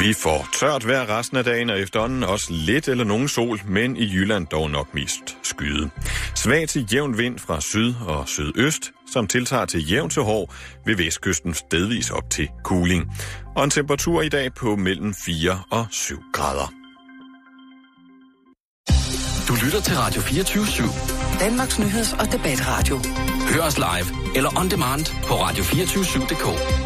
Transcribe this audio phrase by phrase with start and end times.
[0.00, 3.96] Vi får tørt vejr resten af dagen, og efterhånden også lidt eller nogen sol, men
[3.96, 5.90] i Jylland dog nok mest skyde.
[6.34, 10.54] Svag til jævn vind fra syd og sydøst, som tiltager til jævn til hård
[10.86, 13.04] ved vestkysten stedvis op til kuling.
[13.56, 16.72] Og en temperatur i dag på mellem 4 og 7 grader.
[19.48, 21.40] Du lytter til Radio 24 /7.
[21.40, 23.00] Danmarks nyheds- og debatradio.
[23.54, 26.85] Hør os live eller on demand på radio247.dk.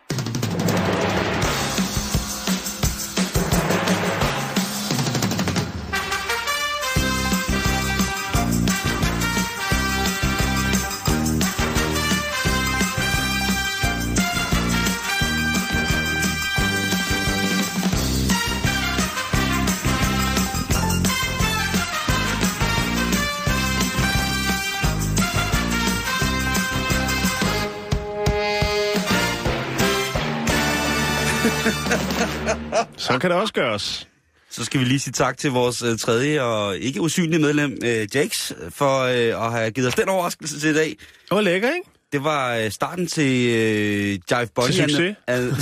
[33.01, 34.07] Så kan det også gøres.
[34.49, 38.07] Så skal vi lige sige tak til vores øh, tredje og ikke usynlige medlem, øh,
[38.15, 40.87] Jax, for øh, at have givet os den overraskelse til i dag.
[40.89, 40.97] Det
[41.31, 41.89] var lækker, ikke?
[42.13, 45.53] Det var øh, starten til øh, Jive Bunny Til and.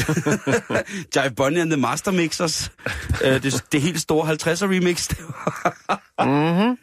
[1.15, 2.71] Jive Bunny and the Master Mixers.
[3.23, 5.09] øh, det, det helt store 50'er remix.
[6.19, 6.77] Mhm.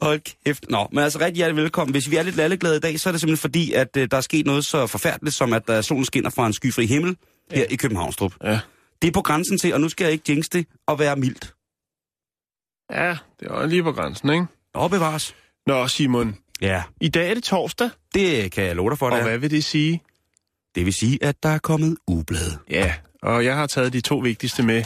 [0.00, 0.64] Hold kæft.
[0.70, 1.92] Nå, men altså rigtig hjertelig velkommen.
[1.92, 4.16] Hvis vi er lidt lalleglade i dag, så er det simpelthen fordi, at øh, der
[4.16, 7.16] er sket noget så forfærdeligt, som at der solen skinner fra en skyfri himmel
[7.52, 8.32] her i Københavnstrup.
[8.44, 8.60] Ja.
[9.02, 11.54] Det er på grænsen til, og nu skal jeg ikke jinx det, at være mildt.
[12.92, 14.46] Ja, det var lige på grænsen, ikke?
[14.90, 15.34] Bevares.
[15.66, 16.36] Nå, Simon.
[16.60, 19.28] Ja, I dag er det torsdag, det kan jeg love dig for, og det er.
[19.28, 20.02] hvad vil det sige?
[20.74, 22.58] Det vil sige, at der er kommet ublade.
[22.70, 24.84] Ja, og jeg har taget de to vigtigste med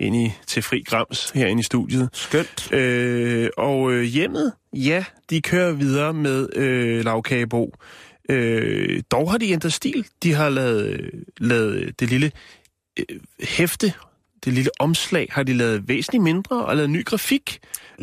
[0.00, 2.08] ind i til fri grams herinde i studiet.
[2.12, 2.72] Skønt.
[2.72, 7.74] Øh, og øh, hjemmet, ja, de kører videre med øh, lavkagebo.
[8.28, 10.06] Øh, dog har de ændret stil.
[10.22, 12.32] De har lavet, lavet det lille
[12.98, 13.92] øh, hæfte,
[14.44, 17.58] det lille omslag, har de lavet væsentligt mindre og lavet ny grafik.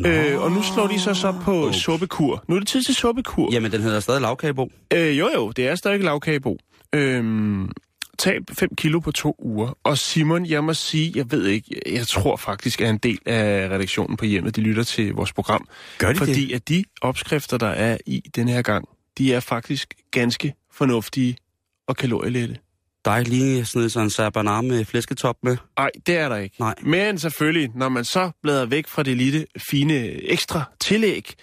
[0.06, 1.78] Øh, og nu slår de så så på Okay.
[1.78, 2.44] suppekur.
[2.48, 3.52] Nu er det tid til suppekur.
[3.52, 4.70] Jamen, den hedder stadig lavkagebo.
[4.92, 6.58] Øh, jo jo, det er stadig lavkagebo.
[6.94, 7.70] Øhm,
[8.18, 9.78] tab 5 kilo på to uger.
[9.84, 13.68] Og Simon, jeg må sige, jeg ved ikke, jeg tror faktisk, at en del af
[13.68, 15.68] redaktionen på hjemmet, de lytter til vores program.
[15.98, 18.88] Gør de fordi at de opskrifter, der er i den her gang,
[19.18, 21.36] de er faktisk ganske fornuftige
[21.88, 22.56] og kalorielette.
[23.04, 25.56] Der er ikke lige sådan sådan en sabanar med flæsketop med.
[25.78, 26.56] Nej, det er der ikke.
[26.58, 26.74] Nej.
[26.82, 29.94] Men selvfølgelig, når man så bladrer væk fra det lille, fine
[30.30, 31.34] ekstra tillæg,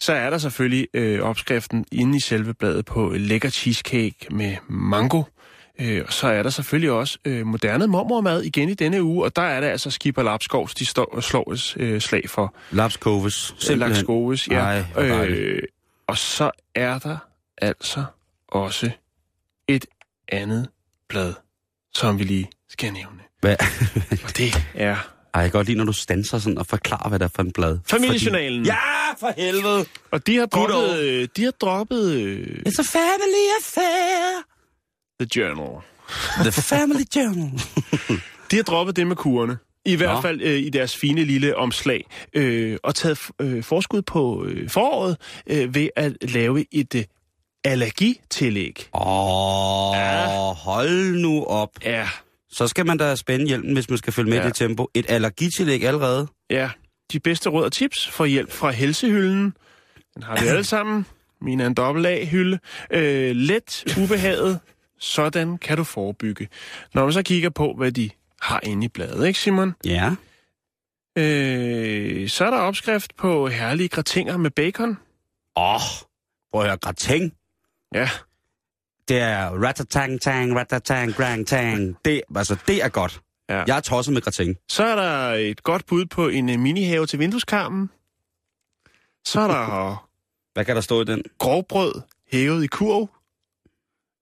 [0.00, 5.22] så er der selvfølgelig øh, opskriften inde i selve bladet på lækker cheesecake med mango.
[5.80, 9.36] Øh, og så er der selvfølgelig også øh, moderne mormormad igen i denne uge, og
[9.36, 12.54] der er det altså Skipper Lapskovs, de står og slår øh, slag for.
[12.70, 13.54] Lapskoves.
[13.58, 13.78] Simpelthen.
[13.78, 14.58] Lakskoves, ja.
[14.58, 15.62] Ej, øh,
[16.06, 17.16] og så er der
[17.58, 18.04] altså
[18.48, 18.90] også
[19.68, 19.86] et
[20.28, 20.68] andet
[21.08, 21.34] blad,
[21.94, 23.20] som vi lige skal nævne.
[23.40, 23.56] Hvad?
[24.24, 24.96] Og det er
[25.34, 27.42] Ej, jeg kan godt lide, når du stanser sådan og forklarer, hvad der er for
[27.42, 27.78] en blad.
[27.86, 28.66] Familiejournalen.
[28.66, 28.68] Fordi...
[28.68, 29.84] Ja, for helvede!
[30.10, 34.42] Og de har droppet, øh, de har droppet øh, It's a family affair.
[35.20, 35.82] The Journal.
[36.42, 37.60] The Family Journal.
[38.50, 39.58] De har droppet det med kurerne.
[39.84, 40.20] I hvert Nå.
[40.20, 42.04] fald øh, i deres fine lille omslag.
[42.34, 47.04] Øh, og taget øh, forskud på øh, foråret øh, ved at lave et øh,
[47.64, 48.88] allergitillæg.
[48.94, 49.00] Åh,
[49.90, 50.52] oh, Ja.
[50.52, 51.70] hold nu op.
[51.84, 52.08] Ja,
[52.50, 54.44] Så skal man da spænde hjelmen, hvis man skal følge med Ja.
[54.44, 54.88] i det tempo.
[54.94, 56.26] Et allergitillæg allerede.
[56.50, 56.70] ja.
[57.12, 59.54] De bedste råd og tips for hjælp fra helsehylden.
[60.14, 61.06] Den har vi alle sammen.
[61.40, 62.58] Min er en dobbelt A-hylde.
[62.90, 64.60] Øh, let ubehaget.
[65.00, 66.48] Sådan kan du forebygge.
[66.94, 68.10] Når man så kigger på, hvad de
[68.42, 69.74] har inde i bladet, ikke Simon?
[69.84, 70.10] Ja.
[71.18, 74.98] Øh, så er der opskrift på herlige gratinger med bacon.
[75.56, 75.80] Åh, oh,
[76.52, 77.32] prøv at høre, gratin.
[77.94, 78.10] Ja,
[79.08, 81.96] Det er ratatang tang, ratatang grang tang.
[82.04, 83.20] Det, altså, det er godt.
[83.50, 83.64] Ja.
[83.66, 84.56] Jeg er tosset med gratin.
[84.68, 87.90] så er der et godt bud på en øh, minihave til vindueskarmen.
[89.24, 90.04] Så er der
[90.54, 91.22] Hvad kan der stå i den?
[91.38, 91.92] grovbrød
[92.32, 93.10] hævet i kurv.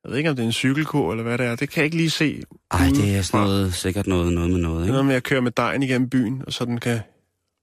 [0.05, 1.57] Jeg ved ikke, om det er en cykelkur eller hvad det er.
[1.57, 2.43] Det kan jeg ikke lige se.
[2.71, 3.23] Ej, det er udefra.
[3.23, 4.93] sådan noget, sikkert noget, noget med noget, ikke?
[4.93, 7.01] noget med at køre med dejen igennem byen, og så den kan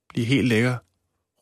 [0.10, 0.76] blive helt lækker,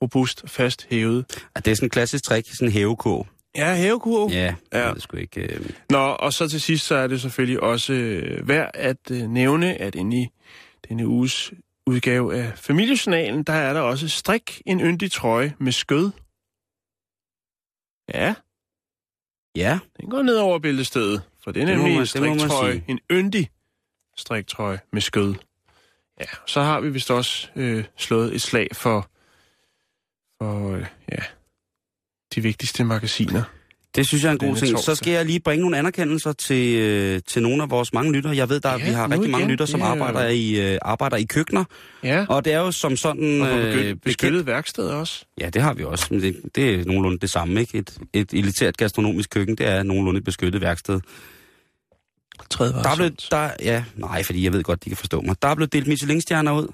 [0.02, 1.26] robust, fast hævet.
[1.56, 3.28] Ja, det er sådan en klassisk trick, sådan en hævekurv.
[3.56, 4.30] Ja, hævekurv.
[4.32, 4.94] Ja, Ja.
[4.94, 5.42] det sgu ikke...
[5.42, 5.70] Øh...
[5.90, 9.82] Nå, og så til sidst, så er det selvfølgelig også øh, værd at øh, nævne,
[9.82, 10.28] at inde i
[10.90, 11.54] denne uges
[11.86, 16.12] udgave af Familiejournalen, der er der også strik en yndig trøje med skød.
[18.14, 18.34] Ja,
[19.56, 23.50] Ja, den går ned over bæltestedet, for det er nemlig en striktrøje, en yndig
[24.18, 25.36] striktrøje med skød.
[26.20, 29.10] Ja, så har vi vist også øh, slået et slag for,
[30.38, 31.24] for øh, ja,
[32.36, 33.44] de vigtigste magasiner.
[33.96, 34.80] Det synes jeg er en god ting.
[34.80, 38.36] Så skal jeg lige bringe nogle anerkendelser til, øh, til nogle af vores mange lyttere.
[38.36, 39.52] Jeg ved, der Ja, vi har rigtig mange igen.
[39.52, 41.64] lyttere, som er- arbejder i, øh, arbejder i køkkener.
[42.04, 43.42] Ja, Og det er jo som sådan...
[43.42, 45.26] og øh, beskyttet, værksted også.
[45.40, 46.08] Ja, det har vi også.
[46.10, 47.78] Men det, det er nogenlunde det samme, ikke?
[47.78, 51.00] Et, et elitært gastronomisk køkken, det er nogenlunde et beskyttet værksted.
[52.50, 55.36] Tredje Der er blevet, der, ja, nej, fordi jeg ved godt, de kan forstå mig.
[55.42, 56.68] Der er blevet delt Michelin-stjerner ud.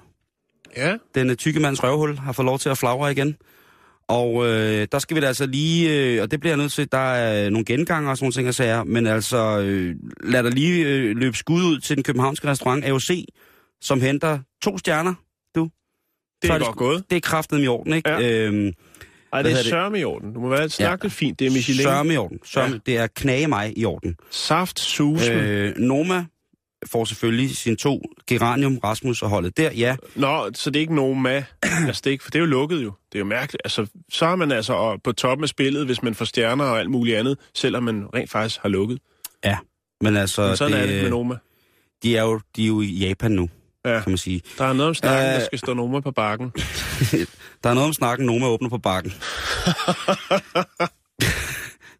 [0.76, 3.36] Ja, Den tykke mands røvhul har fået lov til at flagre igen.
[4.08, 6.92] Og øh, der skal vi da altså lige, øh, og det bliver jeg nødt til,
[6.92, 10.50] der er nogle genganger og sådan nogle ting, jeg sager, men altså øh, lad der
[10.50, 13.10] lige øh, løbe skud ud til den københavnske restaurant AOC,
[13.80, 15.14] som henter to stjerner.
[15.54, 15.70] det
[16.44, 17.04] Så er er det godt sgu- gået.
[17.10, 18.10] Det er kraftet i orden, ikke?
[18.10, 18.44] Ja.
[18.46, 18.72] Øhm,
[19.32, 19.64] Ej, det er det?
[19.66, 20.32] sørme i orden.
[20.34, 21.38] Du må være snakke lidt fint.
[21.38, 21.82] Det er Michelin.
[21.82, 22.38] Sørme i orden.
[22.44, 22.72] Sørme, Ja.
[22.74, 22.78] ja.
[22.86, 24.16] Det er knage mig i orden.
[24.30, 25.32] Saft, susen.
[25.32, 26.24] Øh, Noma
[26.86, 29.96] får selvfølgelig sine to Geranium, Rasmus og holdet der, ja.
[30.14, 31.44] Nå, så det er ikke Noma.
[31.86, 32.92] altså, det er ikke, for det er jo lukket jo.
[33.12, 33.60] Det er jo mærkeligt.
[33.64, 36.78] Altså, så er man altså øh, på toppen af spillet, hvis man får stjerner og
[36.80, 38.98] alt muligt andet, selvom man rent faktisk har lukket.
[40.00, 41.34] Men altså, Men sådan det, er det med Noma.
[42.02, 43.48] de, er jo, de er jo i Japan nu,
[43.84, 44.00] Ja.
[44.00, 44.42] kan man sige.
[44.58, 45.34] Der er noget om snakken, Øh.
[45.40, 46.52] der skal stå Noma på bakken.
[47.64, 49.12] Der er noget om snakken, Noma åbner på bakken.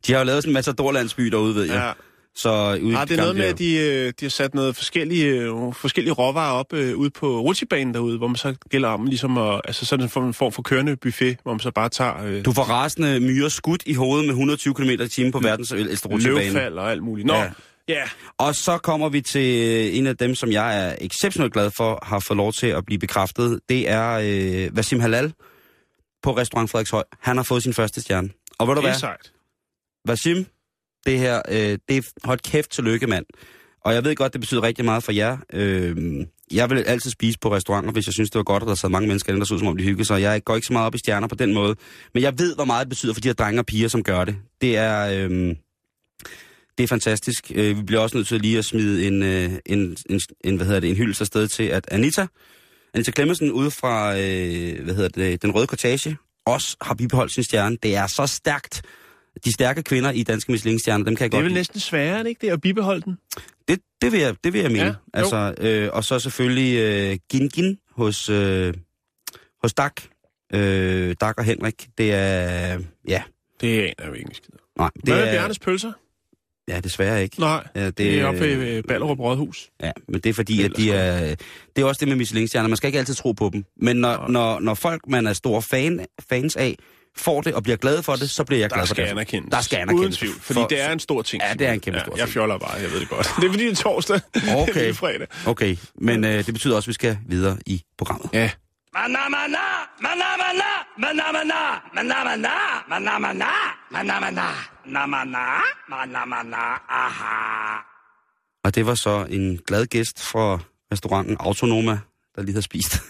[0.07, 1.75] de har jo lavet sådan en matadorlandsby derude, ved jeg.
[1.75, 1.93] Ja.
[2.39, 5.27] Så ude Ah, det er noget med, at de, øh, de har sat noget forskellige,
[5.27, 9.39] øh, forskellige råvarer op øh, ude på rutsjebanen derude, hvor man så gælder om ligesom
[9.39, 12.53] at, altså sådan en form- for kørende buffet, hvor man så bare tager øh, Du
[12.53, 16.45] får rasende myrer skudt i hovedet med 120 km i timen på verdens ældste rutsjebane.
[16.45, 17.27] løvfald og alt muligt.
[17.27, 17.51] Nå, ja.
[17.89, 18.03] Ja.
[18.39, 22.19] Og så kommer vi til en af dem, som jeg er exceptionelt glad for, har
[22.21, 23.61] fået lov til at blive bekræftet.
[23.69, 25.33] Det er øh, Vasim Halal
[26.23, 27.03] på Restaurant Frederikshøj.
[27.21, 28.29] Han har fået sin første stjerne.
[28.59, 28.99] Og ved du det hvad?
[28.99, 29.33] sejt.
[30.05, 30.47] Vasim,
[31.09, 33.25] det her, øh, det er hold kæft til lykke, mand.
[33.85, 35.37] Og jeg ved godt, det betyder rigtig meget for jer.
[35.53, 38.75] Øh, jeg vil altid spise på restauranter, hvis jeg synes, det var godt, at der
[38.75, 40.21] sad mange mennesker inde, der så ud, som om de hyggede sig.
[40.21, 41.75] Jeg går ikke så meget op i stjerner på den måde.
[42.15, 44.25] Men jeg ved, hvor meget det betyder for de her drenge og piger, som gør
[44.25, 44.37] det.
[44.61, 45.29] Det er...
[45.29, 45.55] Øh,
[46.79, 47.53] det er fantastisk.
[47.55, 50.67] Øh, vi bliver også nødt til lige at smide en, øh, en, en, en, hvad
[50.67, 52.27] hedder det, en hyldest afsted til, at Anita,
[52.95, 56.17] Anita Clemmensen ude fra øh, hvad hedder det, den røde kortage,
[56.47, 57.77] også har bibeholdt sin stjerne.
[57.83, 58.83] Det er så stærkt.
[59.45, 61.59] De stærke kvinder i danske Michelin-stjerner, dem kan jeg Det er godt vel lide.
[61.59, 63.19] næsten sværere, er ikke det, at bibeholde den?
[63.69, 64.85] Det, det, vil jeg, det vil jeg mene.
[64.85, 64.97] Ja, jo.
[65.13, 68.75] altså, øh, og så selvfølgelig øh, Gin Gin hos, øh,
[69.63, 70.03] hos Dak.
[70.55, 71.89] Øh, Dak og Henrik.
[71.99, 72.79] Det er...
[73.09, 73.23] Ja,
[73.61, 74.31] Det aner jo ikke.
[74.35, 74.91] skid nej.
[74.97, 75.93] Det Hvad med er, Bjarnes pølser?
[76.69, 77.41] Ja, desværre ikke.
[77.41, 79.71] Nej, Ja, det, det er oppe ved øh, Ballerup Rådhus.
[79.83, 81.35] Ja, men det er fordi, at de er...
[81.77, 82.69] Det er også det med Michelin-stjerner.
[82.69, 83.65] Man skal ikke altid tro på dem.
[83.77, 86.77] Men når, når, når folk, man er store fan, fans af,
[87.19, 89.11] får det og bliver glade for det, så bliver jeg glad Der for skal det.
[89.11, 89.51] anerkendes.
[89.51, 90.05] Der skal anerkendes.
[90.05, 91.43] Uden tvivl, fordi For- det er en stor ting.
[91.49, 92.33] Ja, det er en kæmpe ja, stor Jeg ting.
[92.33, 93.33] fjoller bare, jeg ved det godt.
[93.37, 94.21] Det er fordi, det er torsdag.
[94.57, 94.75] Okay.
[94.75, 95.27] det er fredag.
[95.47, 98.31] Okay, men øh, det betyder også, at vi skal videre i programmet.
[98.33, 98.51] Ja.
[98.95, 99.59] Mana mana,
[100.03, 100.65] mana mana,
[100.99, 101.55] mana mana,
[101.95, 102.49] mana mana,
[102.89, 103.47] mana mana,
[103.91, 104.43] mana mana,
[104.87, 106.57] na mana, mana mana,
[106.91, 107.79] aha.
[108.65, 110.59] Og det var så en glad gæst fra
[110.93, 111.99] restauranten Autonoma,
[112.37, 113.03] der lige havde spist.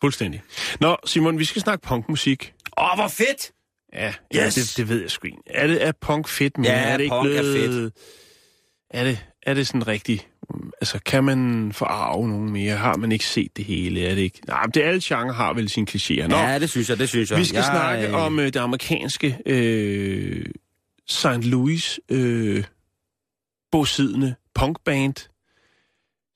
[0.00, 0.42] Fuldstændig.
[0.80, 2.52] Nå, Simon, vi skal snakke punkmusik.
[2.80, 3.52] Åh, oh, hvor fedt!
[3.92, 4.54] Ja, ja Yes.
[4.54, 5.38] det, det ved jeg sgu ikke.
[5.46, 6.58] Er, det, er punk fedt?
[6.58, 7.92] Men Ja, er det ikke punk er blevet,
[8.90, 10.28] Er det, er det sådan rigtigt?
[10.80, 12.76] Altså, kan man forarve nogen mere?
[12.76, 14.06] Har man ikke set det hele?
[14.06, 14.40] Er det ikke?
[14.46, 16.26] Nej, men det alle genre har vel sine klichéer.
[16.26, 17.38] Nå, Ja, det synes jeg, det synes jeg.
[17.38, 20.46] vi skal jeg, snakke om øh, det amerikanske øh,
[21.08, 21.26] St.
[21.26, 22.64] Louis øh,
[23.72, 25.14] bosiddende punkband,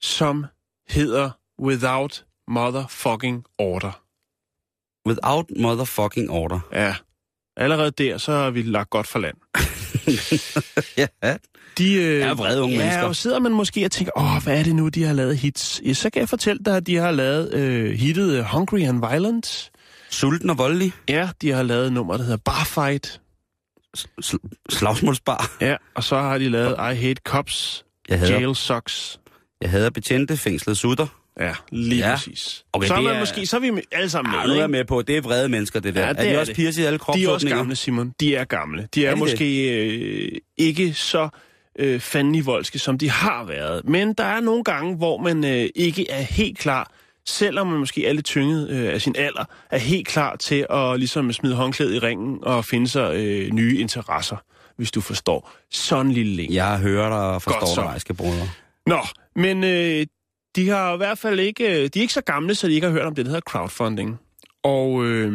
[0.01, 0.45] som
[0.89, 1.31] hedder
[1.61, 4.03] Without Motherfucking Order.
[5.09, 6.61] Without motherfucking order.
[6.73, 6.95] Ja,
[7.57, 9.37] allerede der, så har vi lagt godt for land.
[11.23, 11.37] ja,
[11.79, 13.03] De øh, er vrede unge ja, mennesker.
[13.07, 15.81] og sidder man måske og tænker, åh, hvad er det nu, de har lavet hits?
[15.87, 19.09] Ja, så kan jeg fortælle dig, at de har lavet øh, hittet øh, Hungry and
[19.11, 19.71] Violent.
[20.11, 20.93] sulten og voldelig.
[21.09, 23.21] Ja, de har lavet nummer, der hedder Barfight.
[23.99, 25.51] Sl- slagsmålsbar.
[25.61, 29.21] Ja, og så har de lavet I Hate Cops, Jeg hader, Jail Sucks.
[29.61, 31.07] jeg hader betjente, fængslet sutter.
[31.41, 32.09] Ja, lige ja.
[32.09, 32.15] Ja.
[32.15, 32.65] præcis.
[32.73, 34.67] Okay, så er man er- måske, så er vi alle sammen Ja, med, nu er
[34.67, 36.01] med på, det er vrede mennesker, det der.
[36.01, 36.57] Ja, Ja, det er de er også det.
[36.57, 37.57] piger i alle De er også kropsåbninger?
[37.57, 38.12] gamle, Simon.
[38.21, 38.89] De er gamle.
[38.95, 41.29] De er, Er de måske øh, ikke så
[41.79, 43.85] øh, fandenivoldske, som de har været.
[43.89, 46.91] Men der er nogle gange, hvor man øh, ikke er helt klar,
[47.27, 50.99] selvom man måske er lidt tynget øh, af sin alder, er helt klar til at
[50.99, 54.37] ligesom smide håndklædet i ringen og finde sig øh, nye interesser,
[54.77, 55.51] hvis du forstår.
[55.71, 56.55] Sådan lille link.
[56.55, 58.49] Jeg hører dig og forstår dig, rejske brødre.
[58.87, 58.99] Nå,
[59.37, 60.07] men øh,
[60.57, 62.87] de har i hvert fald ikke, øh, de er ikke så gamle, så de ikke
[62.87, 64.21] har hørt om det, der hedder crowdfunding.
[64.63, 65.33] Og øh,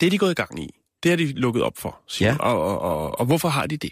[0.00, 0.70] det er de gået i gang i.
[1.02, 2.00] Det har de lukket op for.
[2.20, 2.36] Ja.
[2.40, 3.90] Og, og, og, og hvorfor har de det?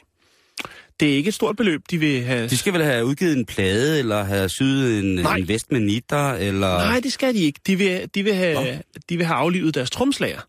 [1.00, 2.48] Det er ikke et stort beløb, de vil have...
[2.48, 5.36] De skal vel have udgivet en plade, eller have syet en, Nej.
[5.36, 6.78] en vest med nitter, eller...
[6.78, 7.60] Nej, det skal de ikke.
[7.66, 10.40] De vil, de vil, have, de vil have aflivet deres tromslager.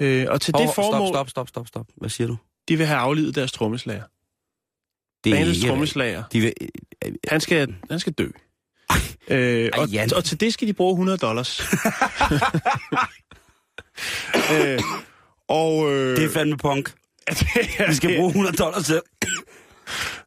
[0.00, 1.08] Øh, og til Hov, det formål...
[1.08, 1.86] Stop, stop, stop, stop, stop.
[1.96, 2.36] Hvad siger du?
[2.70, 4.02] de vil have aflivet deres trommeslager.
[5.24, 5.68] Det er Bandets ikke...
[5.68, 6.22] trommeslager.
[6.32, 6.52] De vil,
[7.28, 8.28] Han skal, han skal dø.
[9.30, 10.14] Øh, og, Jan.
[10.14, 11.60] og til det skal de bruge 100 dollars.
[14.54, 14.78] øh,
[15.48, 16.92] og øh, det er fandme punk.
[17.26, 19.00] er, De skal bruge 100 dollars til,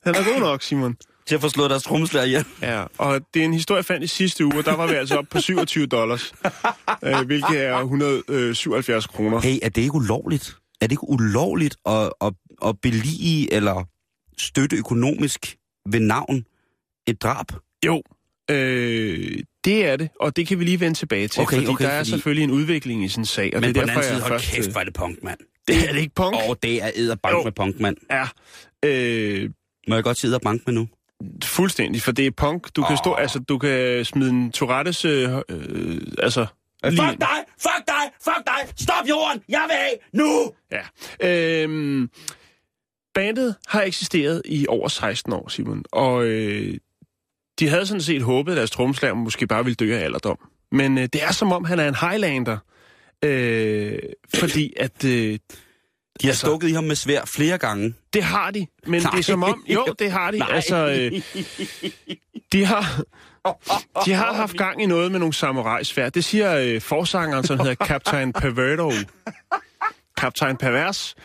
[0.04, 0.96] Den er god nok, Simon.
[1.28, 2.46] til at få slået deres trommeslager ihjel.
[2.62, 4.94] Ja, og det er en historie, jeg fandt i sidste uge, og der var vi
[4.94, 6.34] altså oppe på 27 dollars,
[7.04, 9.42] øh, hvilket er 177 kroner.
[9.42, 10.56] Hey, er det ikke ulovligt?
[10.82, 12.34] Er det ikke ulovligt at, at,
[12.66, 13.84] at belige eller
[14.40, 15.56] støtte økonomisk
[15.92, 16.46] ved navn
[17.08, 17.46] et drab?
[17.86, 18.02] Jo,
[18.52, 21.86] øh, det er det, og det kan vi lige vende tilbage til, Okay, fordi okay,
[21.86, 23.86] der er fordi- selvfølgelig en udvikling i sådan en sag, og Men det på er
[23.86, 24.52] den derfor, anden side, jeg hold først...
[24.56, 25.40] kæft, øh, er det punk, mand.
[25.68, 26.36] Det er det ikke punk?
[26.50, 27.44] Og det er æderbank Jo.
[27.44, 27.98] med punk, mand.
[28.12, 28.28] Ja,
[28.86, 29.50] øh,
[29.88, 30.88] Må jeg godt sige æderbank med nu?
[31.44, 32.76] fuldstændig, for det er punk.
[32.76, 35.06] Du kan, stå, altså, du kan smide en Tourettes...
[35.06, 36.46] Øh, øh, altså,
[36.86, 37.38] Fuck dig!
[37.62, 38.12] Fuck dig!
[38.24, 38.74] Fuck dig!
[38.80, 39.42] Stop jorden!
[39.50, 40.52] Jeg vil af nu!
[40.72, 40.82] Ja.
[41.64, 42.10] Øhm,
[43.14, 46.78] bandet har eksisteret i over 16 år, Simon, og øh,
[47.64, 50.38] de havde sådan set håbet, at deres trommeslager måske bare ville dø af alderdom.
[50.72, 52.58] Men øh, det er som om, han er en Highlander,
[53.26, 54.00] øh,
[54.36, 55.06] fordi at...
[55.06, 55.40] Øh,
[56.22, 57.94] De har stukket i ham med svær flere gange.
[58.14, 59.12] det har de, men Nej.
[59.12, 59.64] det er som om...
[59.76, 60.38] Jo, det har de.
[60.38, 60.48] Nej.
[60.52, 61.22] Altså, øh,
[62.54, 63.02] de har...
[64.06, 66.10] De har haft gang i noget med nogle samurai-svær.
[66.10, 68.92] Det siger øh, forsangeren, som hedder Captain Perverto.
[70.20, 71.16] Captain Pervers.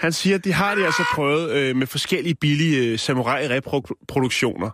[0.00, 4.70] Han siger, at de har det altså prøvet øh, med forskellige billige øh, samurai-reproduktioner.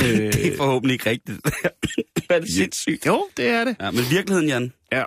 [0.00, 1.38] Øh, Det er forhåbentlig ikke rigtigt.
[2.26, 3.06] Hvad er det sindssygt?
[3.06, 3.76] jo, det er det.
[3.80, 4.72] Ja, men virkeligheden, Jan.
[4.92, 5.04] Ja.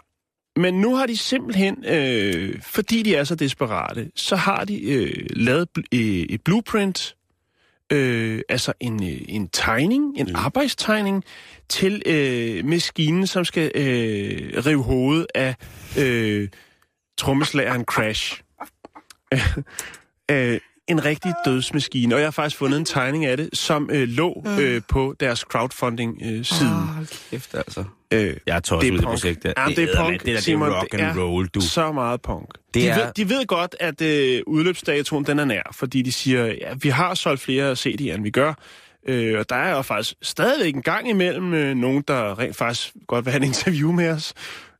[0.55, 5.25] Men nu har de simpelthen, øh, fordi de er så desperate, så har de øh,
[5.29, 7.15] lavet bl- øh, et blueprint,
[7.91, 10.35] øh, altså en, øh, en tegning, en mm.
[10.35, 11.23] arbejdstegning
[11.69, 15.55] til øh, maskinen, som skal øh, rive hovedet af
[15.99, 16.49] øh,
[17.17, 18.41] trommeslageren Crash.
[20.31, 24.07] øh, en rigtig dødsmaskine, og jeg har faktisk fundet en tegning af det, som øh,
[24.07, 26.69] lå øh, på deres crowdfunding-side.
[26.69, 27.83] Øh, Hold kæft, altså.
[28.11, 29.53] øh, Jeg er tosset det er med det projekt der.
[29.57, 31.47] Ja, det er eddermame- punk, Det der, Simon, det er rock det and er roll,
[31.47, 31.61] du.
[31.61, 32.47] Så meget punk.
[32.73, 36.11] Det de, er- ved, de ved godt, at øh, udløbsdatoen den er nær, fordi de
[36.11, 38.53] siger, ja, vi har solgt flere CD'er, end vi gør.
[39.07, 42.93] Øh, og der er jo faktisk stadigvæk en gang imellem øh, nogen, der rent faktisk
[43.07, 44.33] godt vil have et interview med os.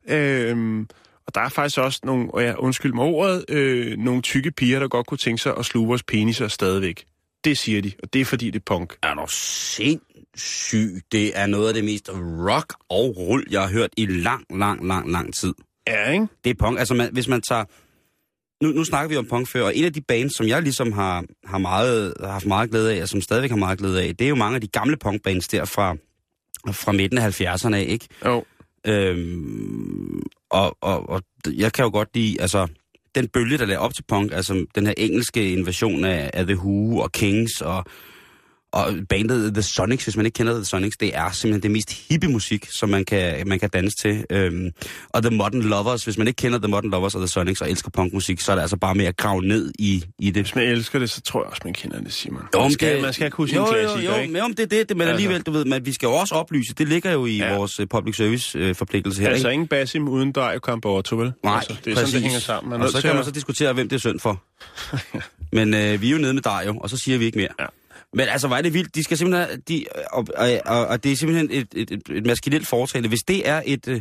[0.08, 0.84] Øh,
[1.26, 4.78] og der er faktisk også nogle, og ja, undskyld mig ordet, øh, nogle tykke piger,
[4.78, 7.04] der godt kunne tænke sig at sluge vores peniser stadigvæk.
[7.44, 8.96] Det siger de, og det er fordi, det er punk.
[9.02, 11.02] er du sindssyg.
[11.12, 12.10] Det er noget af det mest
[12.48, 15.54] rock og rull, jeg har hørt i lang, lang, lang, lang tid.
[15.88, 16.26] Ja, ikke?
[16.44, 16.78] Det er punk.
[16.78, 17.64] Altså, man, hvis man tager...
[18.64, 20.92] Nu, nu snakker vi om punk før, og en af de bands, som jeg ligesom
[20.92, 24.16] har, har, meget, har haft meget glæde af, og som stadigvæk har meget glæde af,
[24.16, 25.96] det er jo mange af de gamle punkbands der fra,
[26.72, 28.08] fra midten af 70'erne af, ikke?
[28.24, 28.44] Jo.
[28.86, 32.66] Øhm, og, og, og jeg kan jo godt lide, altså,
[33.14, 36.56] den bølge, der lagde op til punk, altså den her engelske invasion af, af The
[36.56, 37.84] Who og Kings og,
[38.72, 42.08] og bandet The Sonics, hvis man ikke kender The Sonics, det er simpelthen det mest
[42.08, 44.24] hippe musik, som man kan, man kan danse til.
[44.30, 44.70] Øhm,
[45.08, 47.70] og The Modern Lovers, hvis man ikke kender The Modern Lovers og The Sonics og
[47.70, 50.42] elsker punkmusik, så er det altså bare med at grave ned i, i det.
[50.42, 52.42] Hvis man elsker det, så tror jeg også, man kender det, Simon.
[52.54, 54.32] Jo, man, skal, det- man skal kunne sine jo, klassikere, jo, jo, ikke?
[54.32, 55.12] men jo, men det det, det, men Altså.
[55.14, 57.56] alligevel, du ved, men vi skal jo også oplyse, det ligger jo i Ja.
[57.56, 59.52] vores uh, public service uh, forpligtelse her, Altså ikke?
[59.54, 61.32] ingen Basim uden dig kamp Otto, vel?
[61.44, 62.08] Nej, altså, det er præcis.
[62.08, 62.70] sådan, det hænger sammen.
[62.70, 64.42] Man og så kan man så diskutere, hvem det er synd for.
[65.56, 67.48] Men øh, vi er jo nede med dig jo, og så siger vi ikke mere.
[67.60, 67.64] Ja.
[68.12, 68.94] Men altså, hvor er det vildt.
[68.94, 72.26] De skal simpelthen de, og, og, og, og det er simpelthen et, et, et, et
[72.26, 73.08] maskinelt foretagende.
[73.08, 74.00] Hvis det er et, øh,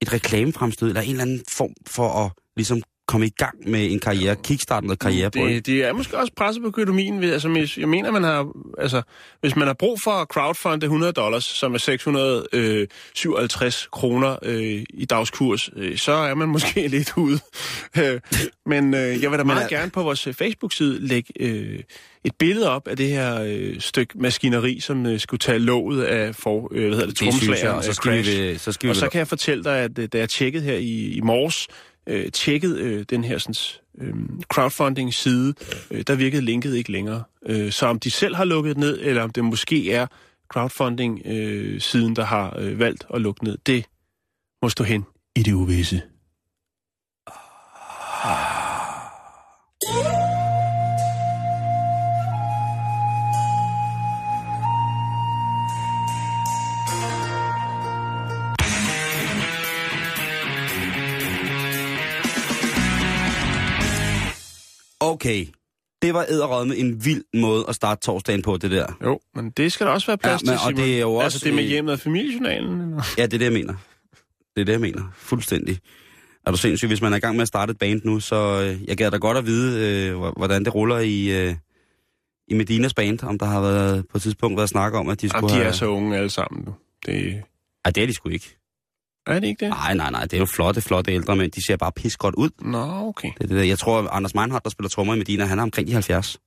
[0.00, 4.00] et reklamefremstød, eller en eller anden form for at ligesom komme i gang med en
[4.00, 5.66] karriere, kickstarte noget karriere på det.
[5.66, 7.20] det, er måske også presset på økonomien.
[7.20, 9.02] Ved, altså, jeg mener, man har, altså,
[9.40, 15.04] hvis man har brug for at crowdfunde 100 dollars, som er 657 kroner øh, i
[15.04, 17.38] dagskurs, øh, så er man måske lidt ude.
[17.98, 18.20] Øh,
[18.66, 21.78] Men øh, jeg vil da meget er- gerne på vores øh, Facebook-side lægge øh,
[22.24, 26.34] et billede op af det her øh, stykke maskineri, som øh, skulle tage låget af
[26.34, 27.92] for, øh, hvad hedder det, og så
[28.58, 31.20] så så vel- kan jeg fortælle dig, at øh, da jeg tjekkede her i, i
[31.20, 31.68] morges,
[32.06, 33.54] øh, tjekkede øh, den her sådan,
[33.98, 34.14] øh,
[34.48, 35.54] crowdfunding-side,
[35.90, 37.22] øh, der virkede linket ikke længere.
[37.46, 40.06] Øh, så om de selv har lukket ned, eller om det måske er
[40.48, 43.84] crowdfunding-siden, der har øh, valgt at lukke ned, det
[44.62, 45.04] må stå hen
[45.36, 46.02] i det uvisse.
[65.20, 65.46] Okay,
[66.02, 68.86] det var æderrød en vild måde at starte torsdagen på, det der.
[69.04, 71.20] Jo, men det skal der også være plads Ja, men- til, og det er jo
[71.20, 72.80] Altså også, det med hjemmet og familiejournalen.
[72.80, 73.02] eller?
[73.18, 73.74] Ja, det er det, jeg mener.
[74.56, 75.02] Det er det, jeg mener.
[75.16, 75.78] Fuldstændig.
[76.46, 78.36] Er du sindssyg, hvis man er i gang med at starte et band nu, så
[78.62, 81.54] øh, jeg gad da godt at vide, øh, hvor- hvordan det ruller i, øh,
[82.48, 85.26] i Medinas band, om der har været på et tidspunkt været snak om, at de
[85.26, 85.68] Jamen, skulle de have...
[85.68, 86.74] er så unge alle sammen nu.
[87.06, 87.42] Det...
[87.84, 88.56] Ej, det er de sgu ikke.
[89.26, 89.70] Er det ikke det?
[89.70, 91.52] Nej, nej, nej, det er jo flotte, flotte ældre mænd.
[91.52, 92.50] De ser bare pis godt ud.
[92.60, 93.30] Nå, okay.
[93.40, 93.62] Det, det der.
[93.64, 96.38] Jeg tror, Anders Meinhardt, der spiller trommer i Medina, han er omkring de 70.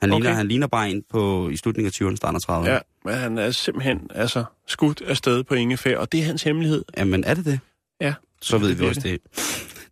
[0.00, 0.20] Han, Okay.
[0.22, 2.70] ligner, han ligner bare en på, i slutningen af 20'erne, starten af 30'erne.
[2.70, 6.84] Ja, men han er simpelthen altså, skudt afsted på ingefær, og det er hans hemmelighed.
[6.96, 7.60] Jamen, er det det?
[8.00, 8.14] Ja.
[8.42, 9.20] Så ved det vi også det.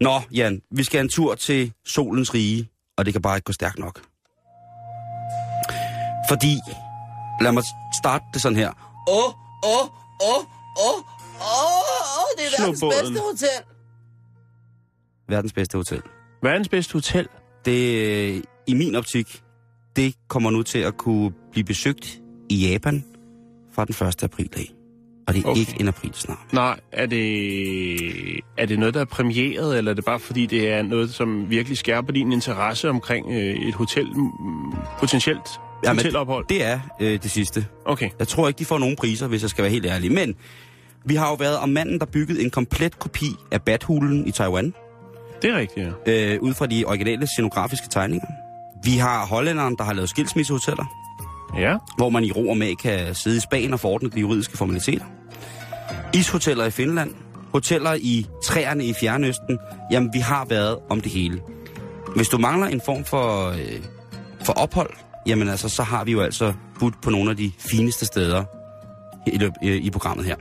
[0.01, 3.53] Nå, Jan, vi skal en tur til solens rige, og det kan bare ikke gå
[3.53, 4.01] stærkt nok.
[6.29, 6.55] Fordi,
[7.41, 7.63] lad mig
[8.03, 8.71] starte det sådan her.
[9.09, 9.29] Åh,
[9.65, 9.87] åh,
[10.31, 10.45] åh,
[10.87, 10.99] åh, åh,
[12.39, 12.95] det er verdens båden.
[13.01, 13.65] bedste hotel.
[15.29, 16.03] Verdens bedste hotel.
[16.43, 17.29] Verdens bedste hotel.
[17.65, 17.95] Det,
[18.37, 19.43] øh, i min optik,
[19.97, 22.21] det kommer nu til at kunne blive besøgt
[22.51, 23.05] i Japan
[23.73, 24.23] fra den 1.
[24.25, 24.71] april af.
[25.29, 25.61] Og det er Okay.
[25.61, 26.39] ikke en april snart.
[26.53, 30.69] Nej, er det, er det noget, der er premieret, eller er det bare fordi, det
[30.71, 35.49] er noget, som virkelig skærper din interesse omkring øh, et hotel, mm, potentielt
[35.85, 36.47] Jamen, hotelophold?
[36.49, 37.67] Det er øh, det sidste.
[37.85, 38.11] Okay.
[38.19, 40.13] Jeg tror ikke, de får nogen priser, hvis jeg skal være helt ærlig.
[40.13, 40.35] Men
[41.05, 44.75] vi har jo været om manden, der byggede en komplet kopi af Bathulen i Taiwan,
[45.43, 46.35] Det er rigtigt, ja.
[46.35, 48.27] øh, ud fra de originale scenografiske tegninger.
[48.85, 50.85] Vi har hollænderen, der har lavet skilsmissehoteller,
[51.59, 54.57] Ja, hvor man i ro og mag kan sidde i Spanien og forordne de juridiske
[54.57, 55.05] formaliteter.
[56.15, 57.15] Ishoteller i Finland,
[57.53, 59.59] hoteller i træerne i Fjernøsten.
[59.93, 61.41] Jamen, vi har været om det hele.
[62.17, 63.83] Hvis du mangler en form for, øh,
[64.45, 64.91] for ophold,
[65.27, 68.45] jamen altså, så har vi jo altså budt på nogle af de fineste steder
[69.27, 70.37] i, i, i programmet her.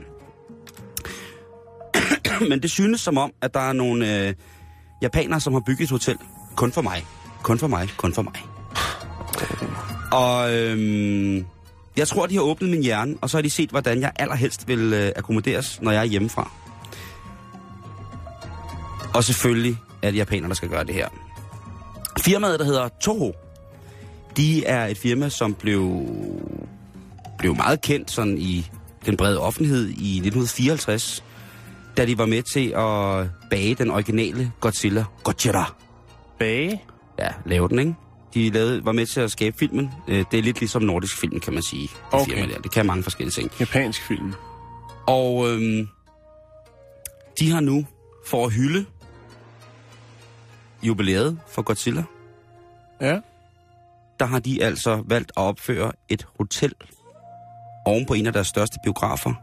[2.50, 4.34] Men det synes som om, at der er nogle øh,
[5.02, 6.16] japanere, som har bygget et hotel
[6.56, 7.06] kun for mig.
[7.42, 8.34] Kun for mig, kun for mig.
[10.12, 11.46] Og øhm,
[11.96, 14.68] jeg tror, de har åbnet min hjerne, og så har de set, hvordan jeg allerhelst
[14.68, 16.50] vil øh, akkommoderes, når jeg er hjemmefra.
[19.14, 21.08] Og selvfølgelig er det japanere, der skal gøre det her.
[22.20, 23.32] Firmaet, der hedder Toho,
[24.36, 26.06] de er et firma, som blev,
[27.38, 28.70] blev meget kendt sådan i
[29.06, 31.24] den brede offentlighed i 1954,
[32.00, 35.04] da de var med til at bage den originale Godzilla.
[35.22, 35.64] Godzilla.
[36.38, 36.82] bage.
[37.18, 37.94] Ja, lave den, ikke?
[38.34, 39.90] De lavede, var med til at skabe filmen.
[40.08, 41.82] Øh, Det er lidt ligesom nordisk film, kan man sige.
[41.82, 42.32] Det Okay.
[42.34, 42.60] firma der.
[42.60, 43.50] Det kan mange forskellige ting.
[43.60, 44.32] Japansk film.
[45.06, 45.88] Og øhm,
[47.40, 47.86] de har nu,
[48.26, 48.84] for at hylde
[50.82, 52.04] jubilæet for Godzilla,
[53.00, 53.18] Ja.
[54.20, 56.72] der har de altså valgt at opføre et hotel
[57.86, 59.34] oven på en af deres største biografer.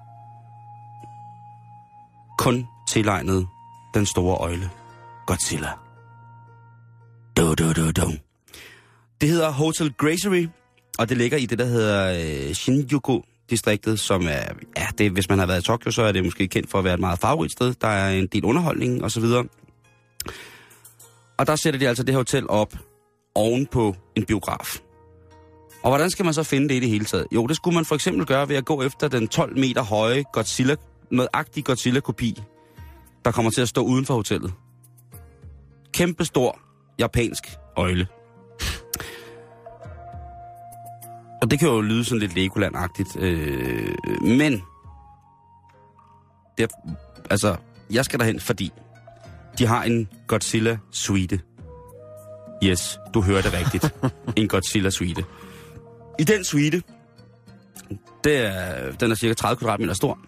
[2.37, 3.47] Kun tilegnet
[3.93, 4.69] den store øjle,
[5.25, 5.69] Godzilla.
[7.37, 8.11] Du, du, du, du.
[9.21, 10.47] Det hedder Hotel Gracery,
[10.99, 14.43] og det ligger i det, der hedder øh, Shinjuku-distriktet, som er,
[14.77, 16.83] ja, det, hvis man har været i Tokyo, så er det måske kendt for at
[16.83, 17.73] være et meget farverigt sted.
[17.81, 19.45] Der er en del underholdning og så videre.
[21.37, 22.73] Og der sætter de altså det her hotel op
[23.35, 24.77] oven på en biograf.
[25.83, 27.27] Og hvordan skal man så finde det i det hele taget?
[27.31, 30.23] Jo, det skulle man for eksempel gøre ved at gå efter den 12 meter høje
[30.33, 30.75] Godzilla,
[31.11, 32.43] nøjagtig Godzilla-kopi,
[33.25, 34.53] der kommer til at stå uden for hotellet.
[35.93, 36.59] Kæmpe stor
[36.99, 37.43] japansk
[37.75, 38.07] øjle.
[41.41, 43.19] Og det kan jo lyde sådan lidt Legoland-agtigt.
[43.19, 44.63] Øh, men,
[46.57, 46.71] det
[47.29, 47.55] altså,
[47.91, 48.71] jeg skal derhen, fordi
[49.57, 51.39] de har en Godzilla-suite.
[52.63, 53.95] Yes, du hørte rigtigt.
[54.39, 55.23] en Godzilla-suite.
[56.19, 56.83] I den suite,
[58.23, 60.19] det er, den er cirka 30 kvadratmeter stor.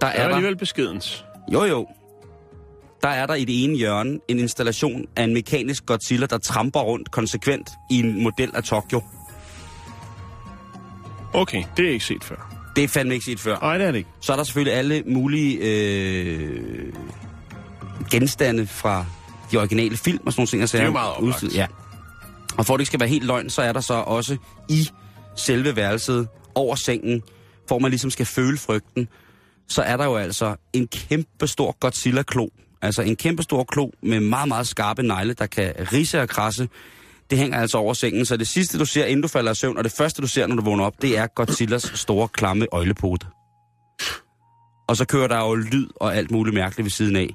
[0.00, 1.24] Der er er der, alligevel beskedens.
[1.52, 1.86] jo jo,
[3.02, 6.80] der er der i det ene hjørne en installation af en mekanisk Godzilla, der tramper
[6.80, 9.02] rundt konsekvent i en model af Tokyo.
[11.32, 12.70] Okay, det er ikke set før.
[12.76, 13.58] Det er fandme ikke set før.
[13.58, 14.10] Nej, det er det ikke.
[14.20, 16.92] Så er der selvfølgelig alle mulige øh,
[18.10, 19.06] genstande fra
[19.52, 20.60] de originale film og sådan nogle ting.
[20.60, 21.54] Jeg Det er jo meget oplagt.
[21.56, 21.66] Ja.
[22.58, 24.36] Og for at det ikke skal være helt løgn, så er der så også
[24.68, 24.88] i
[25.36, 27.22] selve værelset over sengen,
[27.66, 29.08] hvor man ligesom skal føle frygten,
[29.68, 32.48] så er der jo altså en kæmpe stor Godzilla-klo.
[32.82, 36.68] Altså en kæmpe stor klo med meget, meget skarpe negle, der kan rise og krasse.
[37.30, 39.76] Det hænger altså over sengen, så det sidste du ser, inden du falder i søvn,
[39.78, 43.26] og det første du ser, når du vågner op, det er Godzillas store, klamme øjlepote.
[44.88, 47.34] Og så kører der jo lyd og alt muligt mærkeligt ved siden af.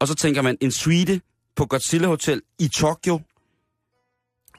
[0.00, 1.20] Og så tænker man, en suite
[1.56, 3.20] på Godzilla Hotel i Tokyo,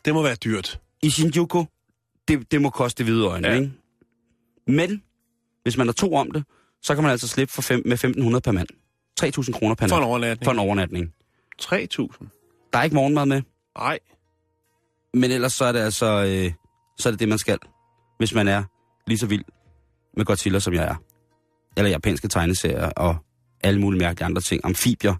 [0.05, 0.79] Det må være dyrt.
[1.03, 1.65] i Shinjuku,
[2.27, 3.55] det, det må koste hvide øjne, Ja.
[3.55, 3.71] ikke?
[4.67, 5.03] Men,
[5.67, 6.43] hvis man er to om det,
[6.81, 8.67] så kan man altså slippe for fem, med 1.500 per mand.
[9.21, 10.07] 3.000 kroner per For en nat.
[10.07, 10.45] overnatning.
[10.45, 11.13] For en overnatning.
[11.61, 12.69] 3.000.
[12.73, 13.41] Der er ikke morgenmad med,
[13.77, 13.99] Nej.
[15.13, 16.51] men ellers så er det altså, øh,
[16.99, 17.57] så er det det, man skal.
[18.17, 18.63] Hvis man er
[19.07, 19.43] lige så vild
[20.17, 20.95] med Godzilla, som jeg er.
[21.77, 23.15] Eller japanske tegneserier og
[23.63, 24.61] alle mulige mærkelige andre ting.
[24.63, 25.15] Amfibier.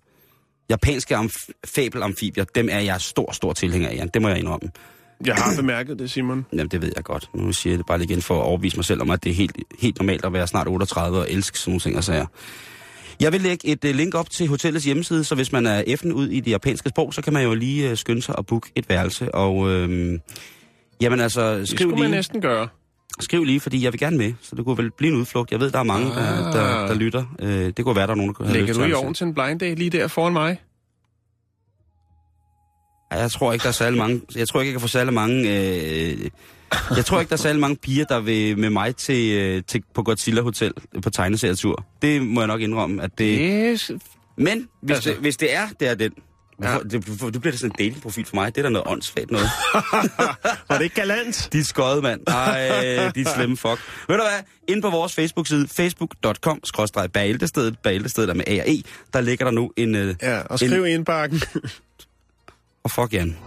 [0.70, 4.10] Japanske amf- fabelamfibier, dem er jeg stor, stor tilhænger af, Jan.
[4.14, 4.72] Det må jeg indrømme.
[5.26, 6.46] Jeg har bemærket det, Simon.
[6.54, 7.30] Jamen, det ved jeg godt.
[7.34, 9.30] Nu siger jeg det bare lige igen for at overbevise mig selv om, at det
[9.30, 12.26] er helt, helt normalt at være snart 38 og elske sådan nogle ting og sager.
[13.20, 16.14] Jeg vil lægge et uh, link op til hotellets hjemmeside, så hvis man er effen
[16.14, 18.72] ud i det japanske sprog, så kan man jo lige uh, skynde sig og booke
[18.76, 19.36] et værelse.
[19.36, 20.20] Og øhm,
[21.02, 22.68] jamen altså, Det skriv skulle man lige, næsten gøre.
[23.20, 24.34] skriv lige, fordi jeg vil gerne med.
[24.42, 25.52] Så det kunne vel blive en udflugt.
[25.52, 26.54] Jeg ved, der er mange, der, Ah.
[26.54, 27.24] der, der lytter.
[27.44, 29.28] Uh, det kunne være, der er nogen, der kunne have Lægger du i ovnen til
[29.28, 30.58] en blind date lige der foran mig?
[33.12, 34.22] Jeg tror ikke, der er særlig mange...
[34.36, 35.50] Jeg tror ikke, jeg kan få særlig mange...
[35.50, 36.30] Øh,
[36.96, 39.84] jeg tror ikke, der er særlig mange piger, der vil med mig til, øh, til
[39.96, 41.86] på Godzilla Hotel på tegneserietur.
[42.02, 43.38] Det må jeg nok indrømme, at det...
[43.42, 43.92] Yes.
[44.38, 45.10] Men hvis, Altså.
[45.10, 46.12] det, hvis det er, det er den.
[46.64, 46.78] Ja.
[46.78, 46.92] Det,
[47.34, 48.56] det bliver da sådan en datingprofil for mig.
[48.56, 49.48] Det er da noget åndssvagt noget.
[50.70, 51.50] Var det ikke galant?
[51.54, 52.22] De er skøjet, mand.
[52.28, 53.82] Ej, de er slemme fuck.
[54.08, 54.44] Ved du hvad?
[54.68, 58.82] Inde på vores Facebook-side, facebook.com, skrådstræk Bæltestedet, Bæltestedet er med A og E,
[59.14, 59.96] der ligger der nu en...
[59.96, 61.42] Øh, Ja, og skriv i indbakken.
[62.84, 63.38] Og fuck Jan.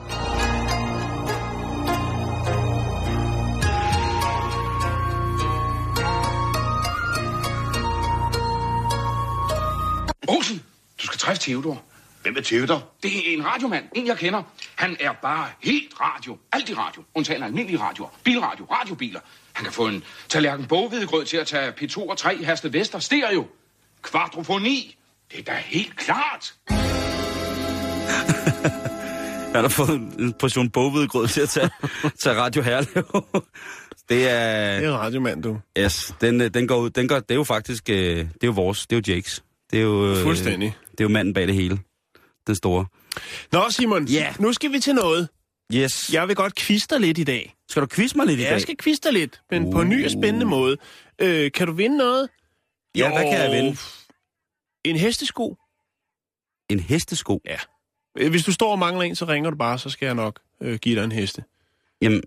[10.28, 10.62] Olsen,
[11.02, 11.82] du skal træffe Theodor.
[12.22, 12.88] Hvem er Theodor?
[13.02, 14.42] Det er en radiomand, en jeg kender.
[14.74, 16.38] Han er bare helt radio.
[16.52, 17.02] Alt i radio.
[17.14, 18.08] Undtagen almindelige radioer.
[18.24, 19.20] Bilradio, radiobiler.
[19.52, 23.46] Han kan få en tallerken boghvedegrød til at tage P2 og 3 Herste Vester stereo.
[24.02, 24.96] Kvadrofoni.
[25.30, 26.54] Det er da helt klart.
[29.54, 31.70] Han har fået en en portion bogvedgrød til at tage,
[32.18, 33.04] tage Radio Herlev.
[34.08, 34.78] det er...
[34.80, 35.58] Det er radiomand, du.
[35.78, 36.90] Yes, den, øh, den går ud.
[36.90, 37.90] Den går, det er jo faktisk...
[37.90, 38.86] øh, Det er jo vores.
[38.86, 39.44] Det er jo Jakes.
[39.70, 40.10] Det er jo...
[40.10, 40.76] øh, Fuldstændig.
[40.90, 41.78] Det er jo manden bag det hele.
[42.46, 42.86] Den store.
[43.52, 44.04] Nå, Simon.
[44.04, 44.34] Ja.
[44.38, 45.28] Nu skal vi til noget.
[45.74, 46.12] Yes.
[46.12, 46.54] Jeg vil godt
[46.90, 47.54] dig lidt i dag.
[47.68, 48.52] Skal du quizze mig lidt i Ja, dag?
[48.54, 49.72] jeg skal dig lidt, men uh.
[49.72, 50.76] på en ny og spændende måde.
[51.18, 52.28] Øh, kan du vinde noget?
[52.96, 53.76] Ja, hvad kan jeg vinde?
[54.84, 55.56] En hestesko.
[56.68, 57.40] En hestesko?
[57.46, 57.56] Ja.
[58.18, 60.40] Øh, Hvis du står og mangler en, så ringer du bare, så skal jeg nok
[60.60, 61.44] øh, give dig en heste.
[62.02, 62.22] Jamen,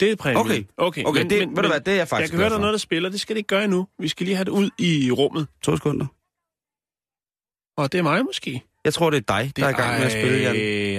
[0.00, 0.40] Det er præmien.
[0.40, 0.64] Okay.
[0.76, 1.04] okay.
[1.04, 2.72] okay, det, ved du hvad, det er jeg Jeg faktisk kan høre, der er noget,
[2.72, 3.08] der spiller.
[3.08, 3.88] Det skal det ikke gøre endnu.
[3.98, 5.46] Vi skal lige have det ud i rummet.
[5.62, 6.06] To sekunder.
[7.76, 8.62] Og det er mig måske.
[8.84, 10.54] Jeg tror, det er dig, der er i gang med at spille, Jan.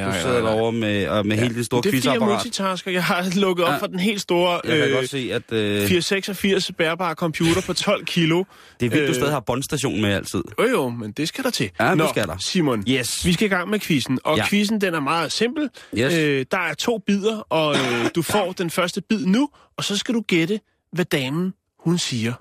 [0.06, 1.42] Du ej, sidder ej, derovre med, og med ja.
[1.44, 2.38] hele det store Det er fordi, jeg quizapparat.
[2.46, 2.92] multitasker.
[2.92, 3.78] Jeg har lukket op Ja.
[3.78, 7.74] for den helt store Jeg kan øh, godt se, at øh, 486 bærbare computer på
[7.74, 8.44] 12 kilo.
[8.80, 10.44] det er vildt, du øh, stadig har båndstation med altid.
[10.60, 11.70] Jo jo, men det skal der til.
[11.80, 12.38] Ja, det Nå, skal der.
[12.39, 13.26] Simon, Yes.
[13.26, 14.20] vi skal i gang med quizzen.
[14.24, 14.46] Og Ja.
[14.50, 15.70] quizzen, den er meget simpel.
[15.98, 16.13] Yes.
[16.13, 19.98] Øh, der er to bidder, og øh, du får den første bid nu, og så
[19.98, 20.60] skal du gætte,
[20.94, 22.34] hvad damen, hun siger.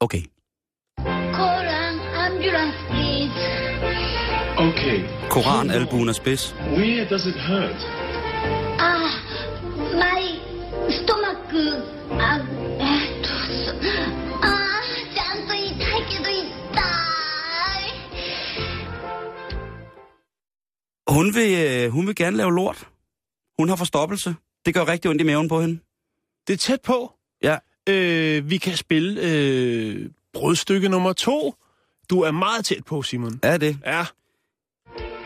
[0.00, 0.22] Okay.
[0.98, 2.78] Call an ambulance
[4.81, 6.55] Okay, Koran, albuen og spids.
[6.77, 7.79] where does it hurt?
[8.79, 9.09] Ah,
[10.03, 10.21] my
[10.89, 11.37] stomach.
[12.11, 12.39] Ah,
[12.79, 13.71] えっと、そ
[14.41, 16.83] あー、ちゃんと痛いけど痛い。
[21.07, 22.87] Hun vil, øh, hun vil gerne lave lort.
[23.59, 24.35] Hun har forstoppelse.
[24.65, 25.79] Det gør rigtig ondt i maven på hende.
[26.47, 27.13] Det er tæt på.
[27.43, 27.57] Ja.
[27.89, 31.55] Øh, vi kan spille øh, brudstykke nummer to.
[32.09, 33.39] Du er meget tæt på, Simon.
[33.43, 33.77] Er det?
[33.85, 34.05] Ja.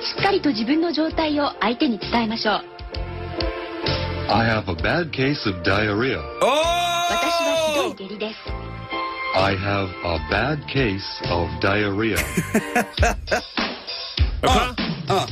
[0.06, 2.60] しっかりと自分の状態を相手に伝えましょう。
[4.28, 6.20] I have a bad case of diarrhea.
[6.40, 6.46] 私
[7.42, 8.38] はひどい下痢です。
[9.34, 12.16] I have a bad case of diarrhea.
[14.42, 14.74] Er du klar?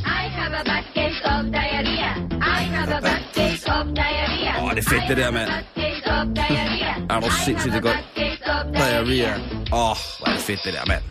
[0.05, 2.17] I have a bad case of diarrhea.
[2.41, 4.65] I have a bad case of diarrhea.
[4.65, 5.49] Åh, det er fedt, det der, mand.
[5.49, 6.95] I have a bad case of diarrhea.
[7.11, 7.97] Er du sindssygt, det er godt.
[7.97, 9.35] I have a bad case of Diarrhea.
[9.73, 11.03] Åh, oh, hvor er det fedt, det der, mand.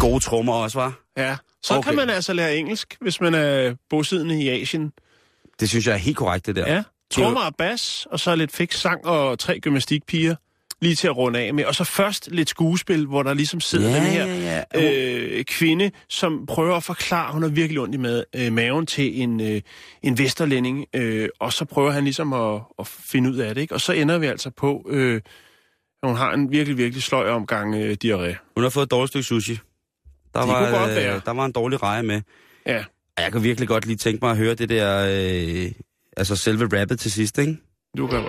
[0.00, 0.92] Gode trommer også, var.
[1.16, 1.36] Ja.
[1.62, 1.88] Så Okay.
[1.88, 4.92] kan man altså lære engelsk, hvis man er bosiddende i Asien.
[5.60, 6.74] Det synes jeg er helt korrekt, det der.
[6.74, 6.82] Ja.
[7.10, 10.34] Trommer og bas, og så lidt fix sang og tre gymnastikpiger
[10.80, 11.64] lige til at runde af med.
[11.64, 15.16] Og så først lidt skuespil, hvor der ligesom sidder Ja, den her ja, ja.
[15.18, 19.20] Øh, kvinde, som prøver at forklare, hun har virkelig ondt i mad, øh, maven til
[19.22, 19.60] en, øh,
[20.02, 23.60] en vesterlænding, øh, og så prøver han ligesom at, at finde ud af det.
[23.62, 23.74] Ikke?
[23.74, 25.20] Og så ender vi altså på, øh,
[26.02, 28.52] at hun har en virkelig, virkelig sløj omgang øh, diarré.
[28.56, 29.58] Hun har fået et dårligt stykke sushi.
[30.34, 31.20] Der, de var, godt øh, være.
[31.24, 32.20] der var en dårlig reje med.
[32.66, 32.84] Ja.
[33.18, 35.72] Jeg kan virkelig godt lige tænke mig at høre det der, øh,
[36.16, 37.56] altså selve rappet til sidst, ikke?
[37.96, 38.20] Du kan...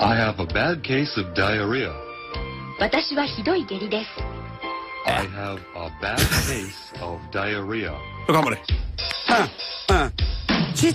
[0.00, 1.92] I have a bad case of diarrhea.
[5.06, 7.92] I have a bad case of diarrhea.
[8.28, 8.58] Nu kommer det.
[9.28, 9.48] Ah,
[9.88, 10.10] ah
[10.74, 10.92] have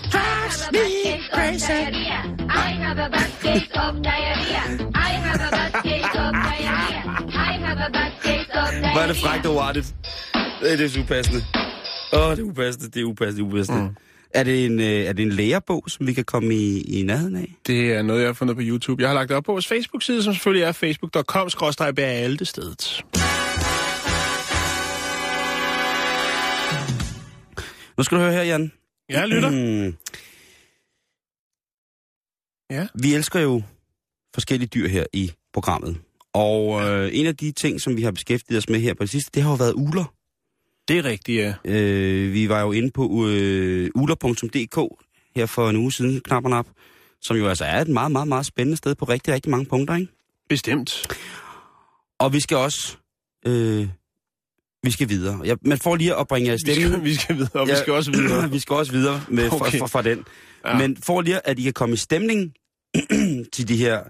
[0.67, 2.19] a bad case of diarrhea.
[2.55, 4.61] I have a bad case of diarrhea.
[4.95, 7.01] I have a bad case of diarrhea.
[7.29, 8.91] I have a bad case of diarrhea.
[8.93, 9.95] Hvor er det frækt og uartigt.
[10.61, 11.45] Det er det er upassende.
[12.13, 13.81] Åh, oh, det er upassende, det er upassende, det er upassende.
[13.81, 13.95] Mm.
[14.33, 17.35] Er det en, øh, er det en lærebog, som vi kan komme i, i nærheden
[17.35, 17.55] af?
[17.67, 19.01] Det er noget, jeg har fundet på YouTube.
[19.01, 23.03] Jeg har lagt det op på vores Facebook-side, som selvfølgelig er facebook.com stedet.
[27.97, 28.71] Nu skal du høre her, Jan.
[29.09, 29.49] Jeg lytter.
[29.49, 29.95] Mm.
[32.69, 32.87] Ja.
[32.95, 33.61] Vi elsker jo
[34.33, 35.97] forskellige dyr her i programmet.
[36.33, 39.09] Og øh, en af de ting, som vi har beskæftiget os med her på det
[39.09, 40.13] sidste, det har jo været uler.
[40.87, 41.53] Det er rigtigt, ja.
[41.65, 45.03] Øh, vi var jo inde på øh, uler.dk
[45.35, 46.67] her for en uge siden, knap og nap,
[47.21, 49.95] som jo altså er et meget, meget, meget spændende sted på rigtig, rigtig mange punkter,
[49.95, 50.11] ikke?
[50.49, 51.07] Bestemt.
[52.19, 52.97] Og vi skal også...
[53.45, 53.87] Øh,
[54.83, 55.41] vi skal videre.
[55.45, 56.91] Ja, men for lige at bringe jer i Vi stemning...
[56.91, 58.49] skal, vi skal videre, og vi skal også videre.
[58.57, 59.57] vi skal også videre med, okay.
[59.57, 60.25] Fra, fra, fra den.
[60.65, 60.69] Ja.
[60.69, 60.77] Ja.
[60.77, 62.53] Men for lige, at I kan komme i stemning
[63.53, 64.03] til de her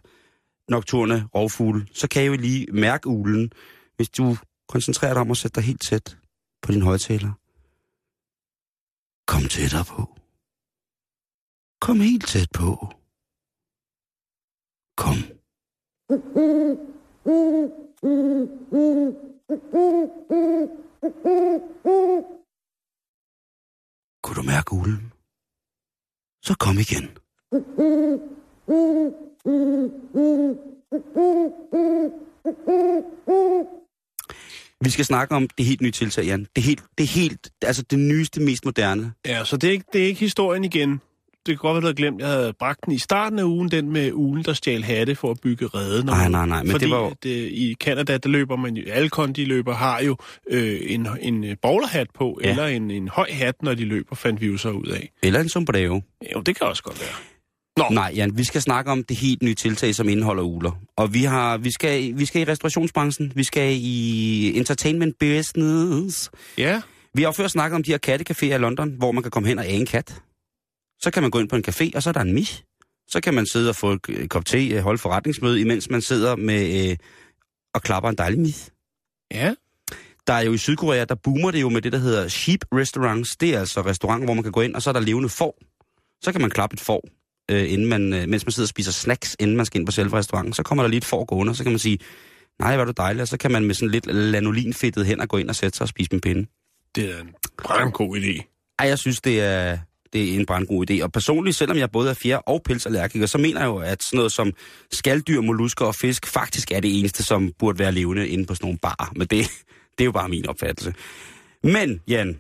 [0.72, 3.52] nocturne rovfugle, så kan I jo lige mærke ulen,
[3.96, 4.38] hvis du
[4.70, 6.18] koncentrerer dig om at sætte dig helt tæt
[6.62, 7.32] på din højtaler.
[9.28, 10.16] Kom tættere på.
[11.82, 12.94] Kom helt tæt på.
[14.98, 15.16] Kom.
[24.24, 25.14] Kunne du mærke ulen?
[26.44, 27.06] Så kom igen.
[34.82, 36.48] Vi skal snakke om det helt nye tiltag, Jan.
[36.56, 39.14] Det helt, det helt, altså det nyeste, mest moderne.
[39.26, 41.02] Ja, så det er, ikke, det er ikke historien igen.
[41.50, 43.72] Det kan godt være, du havde glemt, jeg havde bragt den i starten af ugen,
[43.72, 46.06] den med ugen, der stjal hatte for at bygge redde.
[46.06, 48.78] Nej, nej, nej, men Fordi det var jo- at, øh, i Canada, der løber man
[48.78, 50.18] jo, alle kondiløber har jo
[50.50, 52.50] øh, en, en øh, bowlerhat på, Ja.
[52.50, 55.12] eller en, en høj hat, når de løber, fandt vi jo så ud af.
[55.24, 56.02] Eller en sombrero.
[56.36, 57.16] Jo, det kan også godt være.
[57.78, 60.72] Nå, Nej, Jan, vi skal snakke om det helt nye tiltag, som indeholder uler.
[60.98, 66.30] Og vi, har, vi, skal, vi skal i restaurationsbranchen, vi skal i entertainment business.
[66.58, 66.82] ja,
[67.14, 69.60] Vi har før snakket om de her kattecaféer i London, hvor man kan komme hen
[69.60, 70.16] og æge en kat.
[71.02, 72.64] Så kan man gå ind på en café, og så er der en mis.
[73.08, 76.36] Så kan man sidde og få øh, kop te, øh, holde forretningsmøde, imens man sidder
[76.36, 76.98] med øh,
[77.74, 78.72] og klapper en dejlig mis.
[79.32, 79.54] ja,
[80.28, 83.38] Der er jo i Sydkorea, der boomer det jo med det, der hedder sheep restaurants.
[83.38, 85.58] Det er altså restauranter, hvor man kan gå ind, og så er der levende får.
[86.24, 87.04] Så kan man klappe et får,
[87.52, 89.92] øh, inden man, øh, mens man sidder og spiser snacks, inden man skal ind på
[89.92, 90.54] selve restauranten.
[90.54, 92.00] Så kommer der lige et får gående, og så kan man sige,
[92.60, 93.22] nej, er du dejlig.
[93.22, 95.84] Og så kan man med sådan lidt lanolinfedtet hen og gå ind og sætte sig
[95.84, 96.48] og spise med pinde.
[96.96, 98.56] det er en brandgod idé.
[98.80, 99.78] Ej, jeg synes, det er,
[100.14, 101.04] det er en brandgod idé.
[101.04, 104.18] Og personligt, selvom jeg både er fjer- og pelsallergiker, så mener jeg jo, at sådan
[104.18, 104.54] noget som
[104.92, 108.66] skalddyr, mollusker og fisk faktisk er det eneste, som burde være levende inde på sådan
[108.66, 109.12] nogle barer.
[109.16, 109.46] Men det,
[109.98, 110.94] det er jo bare min opfattelse.
[111.64, 112.40] Men, Jan,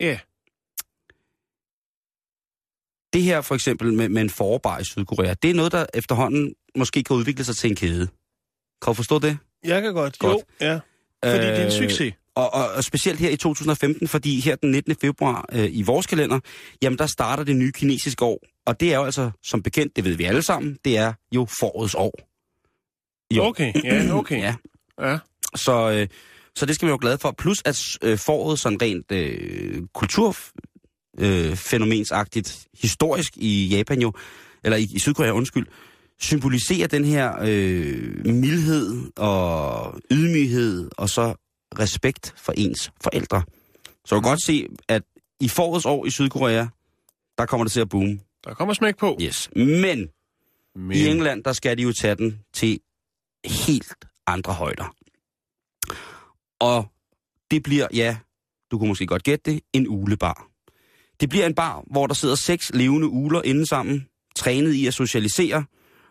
[0.00, 0.18] Ja,
[3.12, 6.54] det her for eksempel med, med en forbar i Sydkorea, det er noget, der efterhånden
[6.76, 8.06] måske kan udvikle sig til en kæde.
[8.82, 9.38] Kan du forstå det?
[9.64, 10.18] jeg kan godt.
[10.18, 10.36] Godt.
[10.36, 10.80] Jo, ja.
[11.24, 12.14] Fordi det er en Øh, succes.
[12.36, 14.94] Og, og, og specielt her i 2015, fordi her den 19.
[15.00, 16.40] februar øh, i vores kalender,
[16.82, 18.38] jamen der starter det nye kinesiske år.
[18.66, 21.46] Og det er jo altså, som bekendt, det ved vi alle sammen, det er jo
[21.60, 22.12] forårets år.
[23.36, 23.44] Jo.
[23.44, 24.40] Okay, ja, okay.
[24.40, 24.54] Ja,
[25.00, 25.18] ja.
[25.54, 26.08] så, øh,
[26.56, 27.34] så det skal vi være glade for.
[27.38, 34.12] Plus at øh, foråret sådan rent øh, kulturfænomensagtigt, øh, historisk i Japan jo,
[34.64, 35.66] eller i, i Sydkorea, undskyld,
[36.20, 41.34] symboliserer den her øh, mildhed og ydmyghed og så
[41.78, 43.42] respekt for ens forældre.
[44.04, 45.02] Så du kan godt se, at
[45.40, 46.66] i forårets år i Sydkorea,
[47.38, 48.20] der kommer det til at boome.
[48.44, 49.18] Der kommer smæk på.
[49.22, 49.50] Yes.
[49.56, 50.08] Men
[50.74, 52.80] Men, i England, der skal de jo tage den til
[53.44, 53.94] helt
[54.26, 54.94] andre højder.
[56.60, 56.86] Og
[57.50, 58.16] det bliver, ja,
[58.70, 60.46] du kunne måske godt gætte det, en ulebar.
[61.20, 64.06] Det bliver en bar, hvor der sidder seks levende uler inde sammen,
[64.36, 65.64] trænet i at socialisere,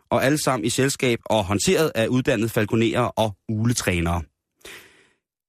[0.10, 4.22] og alle sammen i selskab og håndteret af uddannede falconerer og uletrænere.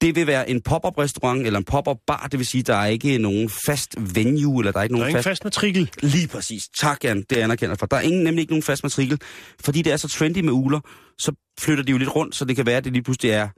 [0.01, 2.87] Det vil være en pop-up restaurant eller en pop-up bar, det vil sige, der er
[2.87, 5.91] ikke nogen fast venue, eller der er ikke der er nogen ingen fast fast matrikel.
[6.03, 6.63] Lige præcis.
[6.77, 7.25] Tak, Jan.
[7.31, 7.87] Det anerkender jeg for.
[7.87, 9.21] Der er ingen, nemlig ikke nogen fast matrikel.
[9.65, 10.81] Fordi det er så trendy med uler,
[11.19, 13.49] så flytter de jo lidt rundt, så det kan være, at det lige pludselig er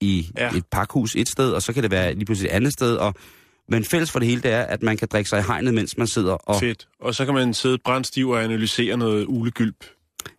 [0.00, 0.50] i ja.
[0.56, 2.96] et pakhus et sted, og så kan det være lige pludselig et andet sted.
[2.96, 3.14] Og,
[3.68, 5.96] men fælles for det hele, det er, at man kan drikke sig i hegnet, mens
[5.98, 6.32] man sidder.
[6.32, 6.88] Og Fedt.
[7.00, 9.84] Og så kan man sidde brændstiv og analysere noget ulegylp.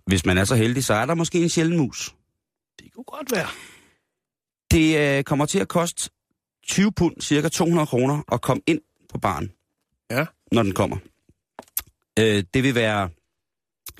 [0.07, 2.15] hvis man er så heldig, så er der måske en sjælden mus.
[2.79, 3.47] Det kunne godt være.
[4.71, 6.09] Det øh, kommer til at koste
[6.67, 8.79] 20 pund, cirka 200 kroner, at komme ind
[9.09, 9.51] på baren,
[10.11, 10.25] Ja.
[10.51, 10.97] når den kommer.
[12.19, 13.09] Øh, det vil være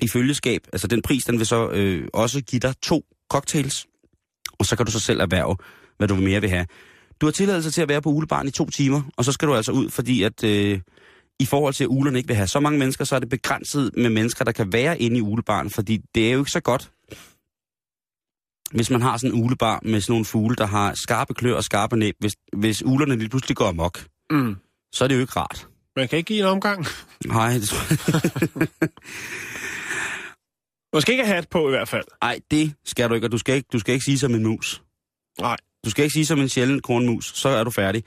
[0.02, 3.86] i følgeskab, altså den pris, den vil så øh, også give dig to cocktails,
[4.58, 5.56] og så kan du så selv erhverve,
[5.98, 6.66] hvad du mere vil have.
[7.20, 9.54] Du har tilladelse til at være på ulebaren i to timer, og så skal du
[9.54, 10.80] altså ud, fordi at øh,
[11.38, 13.90] i forhold til, at ulerne ikke vil have så mange mennesker, så er det begrænset
[13.96, 16.90] med mennesker, der kan være inde i ulebaren, fordi det er jo ikke så godt,
[18.74, 21.64] hvis man har sådan en ulebar med sådan nogle fugle, der har skarpe klør og
[21.64, 22.14] skarpe næb.
[22.20, 24.56] Hvis, hvis ulerne lige pludselig går amok, Mm.
[24.92, 25.68] så er det jo ikke rart.
[25.96, 26.86] Man kan ikke give en omgang.
[27.26, 27.86] Nej, det tror
[28.60, 28.68] jeg.
[30.92, 32.04] Man skal ikke have hat på i hvert fald.
[32.22, 34.42] Ej, det skal du ikke, og du skal ikke, du skal ikke sige som en
[34.42, 34.82] mus.
[35.40, 35.56] Nej.
[35.84, 38.04] Du skal ikke sige som en sjælden kornmus, så er du færdig.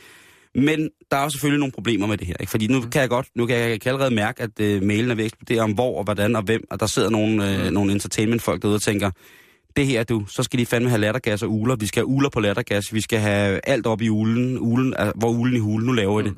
[0.55, 2.51] Men der er jo selvfølgelig nogle problemer med det her, ikke?
[2.51, 5.11] Fordi nu kan jeg godt, nu kan jeg, jeg kan allerede mærke, at øh, mailen
[5.11, 7.71] er ved at eksplodere om hvor og hvordan og hvem, og der sidder nogle, øh,
[7.71, 9.11] nogle entertainment-folk derude og tænker,
[9.77, 12.29] det her du, så skal de fandme have lattergas og uler, vi skal have uler
[12.29, 15.91] på lattergas, vi skal have alt op i ulen, ulen hvor ulen i hulen, nu
[15.93, 16.37] laver jeg det.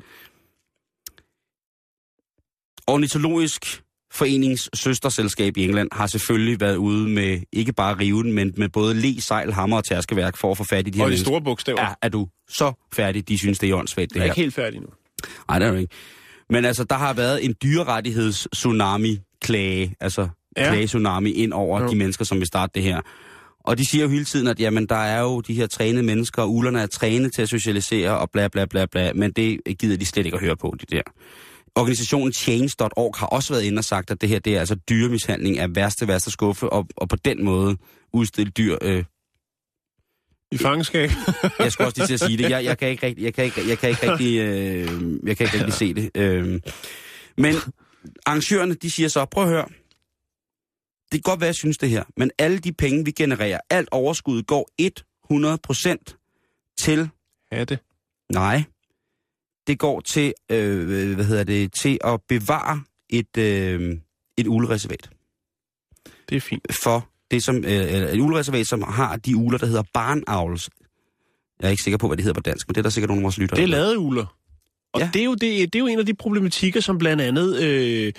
[2.86, 8.68] Ornitologisk Forenings søsterselskab i England har selvfølgelig været ude med ikke bare riven, men med
[8.68, 11.10] både le, sejl, hammer og tærskeværk for at få fat i de her Og de
[11.10, 11.30] mennesker.
[11.30, 11.80] store bogstaver.
[11.82, 13.28] Ja, er du så færdig?
[13.28, 14.32] De synes, det er åndssvagt, det Jeg er her.
[14.32, 14.86] ikke helt færdig nu.
[15.48, 15.94] Nej, det er du ikke.
[16.50, 20.64] Men altså, der har været en dyrerettigheds-tsunami-klage, altså Ja.
[20.64, 20.70] ja.
[20.70, 21.88] klage-tsunami ind over Jo.
[21.90, 23.00] de mennesker, som vil starte det her.
[23.68, 26.42] Og de siger jo hele tiden, at jamen, der er jo de her trænede mennesker,
[26.42, 29.96] og ulerne er trænet til at socialisere, og bla bla bla bla, men det gider
[29.96, 31.02] de slet ikke at høre på, de der.
[31.74, 35.58] Organisationen Change.org har også været inde og sagt, at det her det er altså dyremishandling
[35.58, 37.76] af værste, værste skuffe, og, og på den måde
[38.12, 39.04] udstille dyr øh,
[40.52, 41.10] I fangenskab.
[41.58, 42.50] jeg skulle også lige til at sige det.
[42.50, 44.86] Jeg, jeg kan ikke rigtig, jeg kan ikke, jeg kan ikke rigtig, øh,
[45.26, 46.10] jeg kan ikke rigtig se det.
[46.14, 46.60] Øh.
[47.36, 47.54] Men
[48.26, 49.66] arrangørerne, de siger så, prøv at høre.
[51.12, 53.88] Det kan godt være, jeg synes det her, men alle de penge, vi genererer, alt
[53.92, 57.08] overskud går 100% til,
[57.52, 57.78] Hatte.
[58.32, 58.62] nej,
[59.66, 63.96] det går til, øh, hvad hedder det, til at bevare et, øh,
[64.36, 65.10] et ulereservat
[66.28, 66.74] Det er fint.
[66.82, 67.72] for det som, øh,
[68.12, 70.70] et ulereservat, som har de uler, der hedder barnavls.
[71.60, 73.08] Jeg er ikke sikker på, hvad det hedder på dansk, men det er der sikkert
[73.08, 73.56] nogle af vores lyttere.
[73.56, 74.26] Det er ladeuler.
[74.92, 75.00] Og.
[75.00, 75.10] Ja.
[75.12, 78.12] det, er jo det, det er jo en af de problematikker, som blandt andet øh,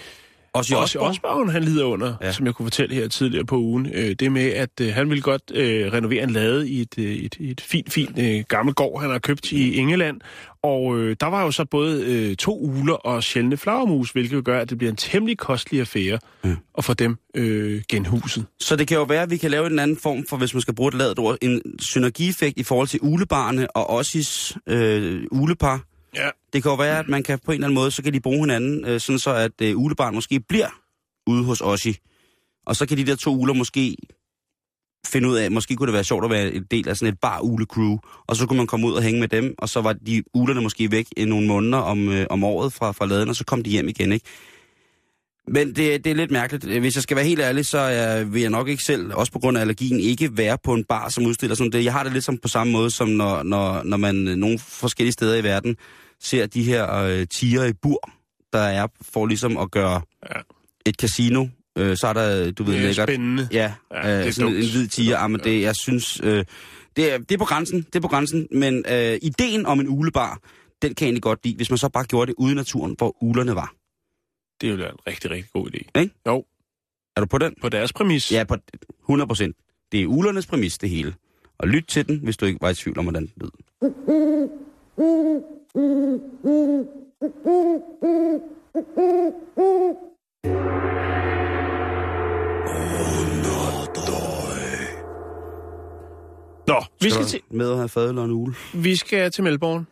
[0.54, 1.52] Også i også Osborg.
[1.52, 2.32] Han lider under, ja.
[2.32, 3.88] Som jeg kunne fortælle her tidligere på ugen.
[3.94, 7.06] Øh, det med, at øh, han ville godt øh, renovere en lade i et, øh,
[7.06, 10.22] et, et fint, fint øh, gammelt gård, han har købt i England.
[10.64, 14.60] Og øh, der var jo så både øh, to uler og sjældne flagermus, hvilket gør,
[14.60, 16.56] at det bliver en temmelig kostelig affære Ja.
[16.78, 18.46] at få dem øh, genhuset.
[18.60, 20.62] Så det kan jo være, at vi kan lave en anden form for, hvis man
[20.62, 25.82] skal bruge et ladet ord, en synergieffekt i forhold til ulebarne og Ossis øh, ulepar.
[26.16, 26.30] Ja.
[26.54, 28.20] Det kan jo være, at man kan på en eller anden måde, så kan de
[28.20, 30.82] bruge hinanden, øh, sådan så at øh, ulebarn måske bliver
[31.28, 31.98] ude hos Oshi.
[32.66, 33.98] Og så kan de der to uler måske
[35.08, 37.20] finde ud af, måske kunne det være sjovt at være en del af sådan et
[37.20, 39.82] bar ule crew og så kunne man komme ud og hænge med dem, og så
[39.82, 43.30] var de ulerne måske væk i nogle måneder om, øh, om året fra, fra laden,
[43.30, 44.26] og så kom de hjem igen, ikke?
[45.48, 46.80] Men det, det er lidt mærkeligt.
[46.80, 49.40] Hvis jeg skal være helt ærlig, så er, vil jeg nok ikke selv, også på
[49.40, 51.84] grund af allergien, ikke være på en bar, som udstiller sådan det.
[51.84, 54.60] Jeg har det lidt som på samme måde, som når, når, når man øh, nogle
[54.60, 55.78] forskellige steder i verden
[56.22, 58.10] ser de her øh, tiger i bur,
[58.54, 60.02] der er for ligesom at gøre
[60.36, 60.40] Ja.
[60.86, 61.48] et casino.
[61.78, 63.10] Øh, så er der, du ved, Det er lækkert.
[63.10, 63.48] spændende.
[63.52, 65.20] Ja, Ja, ja det øh, sådan en hvid tiger.
[65.22, 66.46] Ja, men det, jeg synes, øh,
[66.96, 68.48] det, er, det er på grænsen, det er på grænsen.
[68.52, 70.40] Men øh, ideen om en ulebar,
[70.82, 72.96] den kan jeg egentlig godt lide, hvis man så bare gjorde det ude i naturen,
[72.98, 73.74] hvor ulerne var.
[74.62, 76.00] Det er jo en rigtig, rigtig god idé.
[76.02, 76.14] Ikke?
[76.28, 76.46] Jo,
[77.16, 77.54] Er du på den?
[77.62, 78.32] på deres præmis.
[78.32, 78.56] Ja, på
[79.02, 79.56] 100 procent.
[79.92, 81.16] Det er ulernes præmis, det hele.
[81.58, 83.52] Og lyt til den, hvis du ikke var i tvivl om, hvordan den lød.
[85.76, 85.82] Nå,
[97.02, 98.56] vi skal, du til, med at have og en ule.
[98.74, 99.86] vi skal til Melbourne.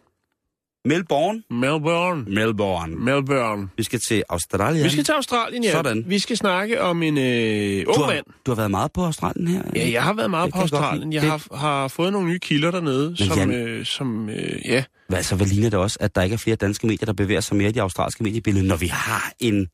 [0.86, 1.44] Melbourne.
[1.52, 2.26] Melbourne.
[2.28, 2.96] Melbourne.
[2.96, 3.68] Melbourne.
[3.78, 4.84] Vi skal til Australien.
[4.86, 5.72] Vi skal til Australien, ja.
[5.72, 6.04] Sådan.
[6.08, 8.26] Vi skal snakke om en øh, du, ung har, mand.
[8.46, 9.62] du har været meget på Australien her.
[9.76, 11.14] Ja, jeg har været meget Det på jeg Australien.
[11.14, 14.84] Jeg har, har fået nogle nye kilder dernede, som, Jan- øh, som øh, ja.
[15.08, 17.42] Hvad, så hvad ligner det også, at der ikke er flere danske medier, der bevæger
[17.42, 19.68] sig mere i de australske mediebillede, når vi har en...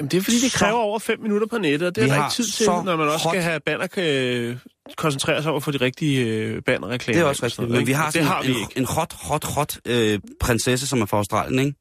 [0.00, 2.06] Jamen, det er fordi, det Så- kræver over fem minutter på nettet, og det er
[2.08, 4.60] der ikke tid til, så når man også hot- skal have banner, kan
[4.96, 7.18] koncentrere sig over for de rigtige øh, bannerreklamer.
[7.18, 7.70] Det er også rigtigt.
[7.70, 8.72] Men vi har, det har vi en, ikke.
[8.78, 11.78] en hot, hot, hot øh, prinsesse, som er fra Australien, ikke?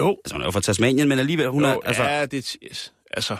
[0.00, 1.76] Jo, Altså, hun er jo fra Tasmanien, men alligevel, hun jo er...
[1.84, 2.92] Altså, ja, det yes.
[3.10, 3.36] Altså,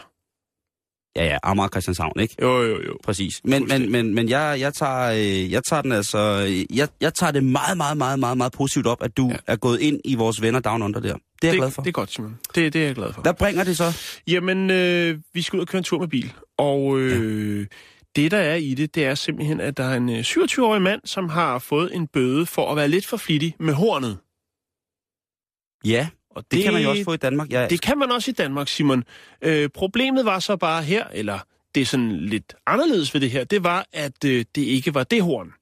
[1.16, 2.34] ja, ja, Amager Christianshavn, ikke?
[2.42, 2.96] jo, jo, jo.
[3.04, 3.40] Præcis.
[3.44, 6.46] Men, men, men, men jeg, jeg, tager, øh, jeg tager den altså...
[6.48, 9.36] øh, Jeg, jeg tager det meget, meget, meget, meget, meget positivt op, at du Ja.
[9.46, 11.12] er gået ind i vores venner Down Under der.
[11.12, 11.82] Det er jeg det, glad for.
[11.82, 12.38] Det er godt, Simon.
[12.54, 13.22] Det, det er jeg glad for.
[13.22, 13.96] Hvad bringer det så?
[14.28, 16.32] Jamen, øh, vi skal ud og køre en tur med bil.
[16.58, 17.64] Og øh, ja.
[18.16, 21.00] det, der er i det, det er simpelthen, at der er en øh, 27-årig mand,
[21.04, 24.18] som har fået en bøde for at være lidt for flittig med hornet.
[25.84, 27.50] Ja, Og det, det kan man jo også få i Danmark.
[27.50, 29.04] Jeg, Det kan man også i Danmark, Simon.
[29.42, 31.38] Øh, problemet var så bare her, eller
[31.74, 35.04] det er sådan lidt anderledes ved det her, det var, at øh, det ikke var
[35.04, 35.52] det horn.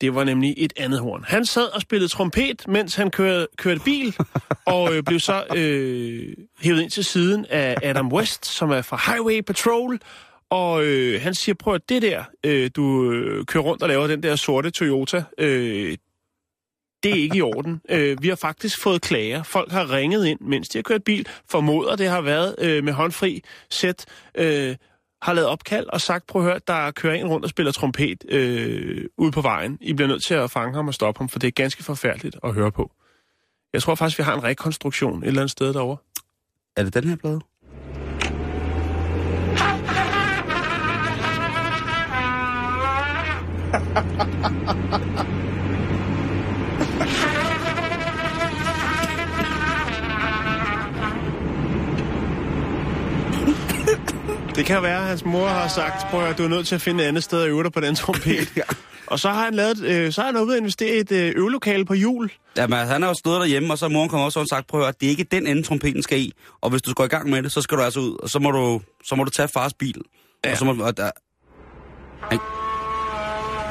[0.00, 1.24] Det var nemlig et andet horn.
[1.28, 4.16] Han sad og spillede trompet, mens han kørte, kørte bil,
[4.66, 9.12] og øh, blev så øh, hævet ind til siden af Adam West, som er fra
[9.12, 10.00] Highway Patrol,
[10.50, 14.06] og øh, han siger, prøv at det der, øh, du øh, kører rundt og laver
[14.06, 15.96] den der sorte Toyota, øh,
[17.02, 17.80] det er ikke i orden.
[17.90, 19.42] Øh, vi har faktisk fået klager.
[19.42, 21.28] Folk har ringet ind, mens de har kørt bil.
[21.50, 24.06] Formoder, det har været øh, med håndfri sæt.
[24.34, 24.76] Øh,
[25.22, 28.24] har lavet opkald og sagt, prøv at høre, der kører en rundt og spiller trompet
[28.28, 29.78] øh, ude på vejen.
[29.80, 32.36] I bliver nødt til at fange ham og stoppe ham, for det er ganske forfærdeligt
[32.44, 32.92] at høre på.
[33.72, 35.96] Jeg tror faktisk, vi har en rekonstruktion et eller andet sted derovre.
[36.76, 37.40] Er det den her plade?
[54.62, 56.80] Det kan være, at hans mor har sagt, prøv at du er nødt til at
[56.80, 58.48] finde et andet sted at øve dig på den trompet.
[59.06, 61.32] Og så har han lavet, øh, så har han ude at investere i et øh,
[61.36, 62.30] øvelokale på jul.
[62.56, 64.66] Jamen, altså, han har jo stået derhjemme, og så har moren kommet også og sagt,
[64.66, 66.32] prøv at det er ikke den ende, trompeten skal i.
[66.60, 68.28] Og hvis du skal gå i gang med det, så skal du altså ud, og
[68.30, 70.00] så må du, så må du tage fars bil.
[70.44, 70.50] Ja.
[70.50, 71.10] Og så må, og der,
[72.20, 72.38] han,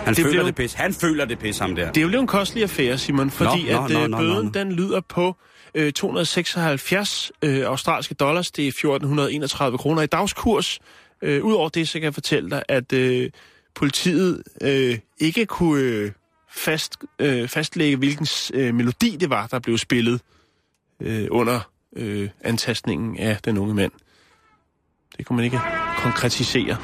[0.05, 0.73] han Det føler blev- det pis.
[0.73, 1.87] Han føler det pis, ham der.
[1.87, 4.17] Det er jo blevet en kostelig affære, Simon, fordi Nå, nå, at nå, øh, nå,
[4.17, 4.49] bøden, nå, nå.
[4.49, 5.35] den lyder på
[5.75, 8.51] øh, 276 øh, australske dollars.
[8.51, 10.79] Det er 1431 kroner i dagskurs.
[11.21, 13.29] Øh, Udover det, så kan jeg fortælle dig, at øh,
[13.75, 16.11] politiet øh, ikke kunne øh,
[16.51, 20.21] fast, øh, fastlægge, hvilken øh, melodi det var, der blev spillet
[21.01, 21.59] øh, under
[21.95, 23.91] øh, antastningen af den unge mand.
[25.17, 25.59] Det kunne man ikke
[25.97, 26.77] konkretisere.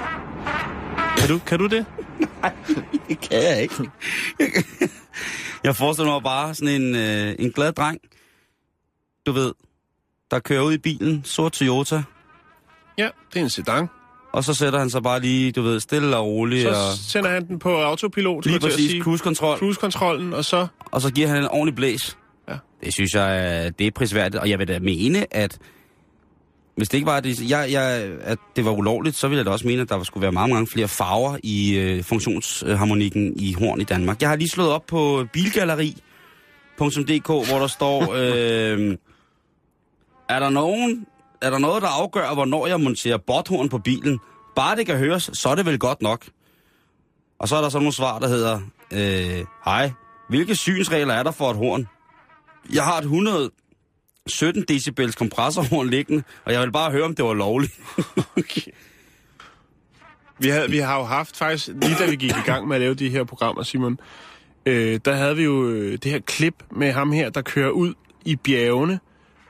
[1.17, 1.85] Kan du, kan du det?
[3.07, 3.75] Det kan jeg ikke.
[5.63, 7.99] jeg forestiller mig bare sådan en, øh, en glad dreng,
[9.27, 9.53] du ved,
[10.31, 12.03] der kører ud i bilen, sort Toyota,
[12.97, 13.87] Ja, det er en sedan.
[14.33, 17.29] og så sætter han sig bare lige, du ved, stille og roligt, Så og sender
[17.29, 19.03] han den på autopilot, lige at præcis sige.
[19.03, 20.67] cruise-kontrol, cruise-kontrollen, og så...
[20.91, 22.17] og så giver han en ordentlig blæs.
[22.49, 22.53] Ja.
[22.83, 25.57] Det synes jeg, øh, det er prisværdigt, og jeg vil da mene, at
[26.75, 29.51] hvis det ikke var, det, jeg, jeg, at det var ulovligt, så ville jeg da
[29.51, 33.81] også mene, at der skulle være mange, mange flere farver i øh, funktionsharmonikken i horn
[33.81, 34.21] i Danmark.
[34.21, 38.97] Jeg har lige slået op på bilgalleri.dk, hvor der står, øh,
[40.29, 41.05] er, der nogen,
[41.41, 44.19] er der noget, der afgør, hvornår jeg monterer botthorn på bilen?
[44.55, 46.25] Bare det kan høres, så er det vel godt nok.
[47.39, 48.59] Og så er der sådan nogle svar, der hedder,
[48.93, 49.91] øh, hej,
[50.29, 51.87] hvilke synsregler er der for et horn?
[52.73, 57.33] Jeg har et 117 decibels kompressorhorn liggende, og jeg vil bare høre, om det var
[57.33, 57.73] lovligt.
[58.37, 58.71] Okay.
[60.39, 62.81] Vi, havde, vi har jo haft faktisk, lige da vi gik i gang med at
[62.81, 63.99] lave de her programmer, Simon,
[64.65, 67.93] øh, der havde vi jo øh, det her klip med ham her, der kører ud
[68.25, 68.99] i bjergene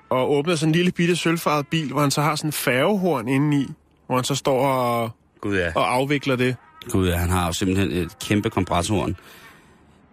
[0.09, 3.27] og åbner sådan en lille bitte sølvfarvet bil, hvor han så har sådan en færgehorn
[3.27, 3.65] indeni,
[4.05, 5.71] hvor han så står og, Gud ja.
[5.75, 6.55] og afvikler det.
[6.89, 9.15] Gud ja, han har jo simpelthen et kæmpe kompressorhorn.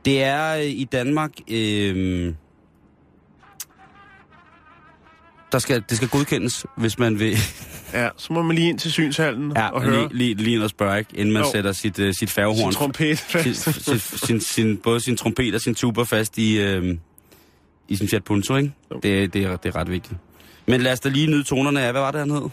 [0.05, 1.31] Det er øh, i Danmark...
[1.51, 2.35] Øh,
[5.53, 7.37] der skal, det skal godkendes, hvis man vil
[7.93, 10.63] Ja, så må man lige ind til synshallen ja, og høre lige, lige, lige ind
[10.63, 11.51] og spørge, ikke, inden man Jo.
[11.53, 13.85] sætter sit, uh, sit sin færgehorn, trompet sin, fast.
[13.85, 16.97] sin, sin, sin, både sin trompet og sin tuba fast i, øh,
[17.89, 18.73] i sin Fiat Punto, ikke?
[18.91, 19.01] Jo.
[19.03, 20.15] Det, det, er, det er ret vigtigt.
[20.67, 22.49] Men lad os da lige nyde tonerne af, hvad var det, han hed?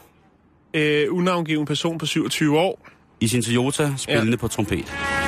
[0.74, 2.88] øh, unavngiven person på 27 år.
[3.20, 4.38] I sin Toyota, spillende ja.
[4.38, 5.21] på trompet.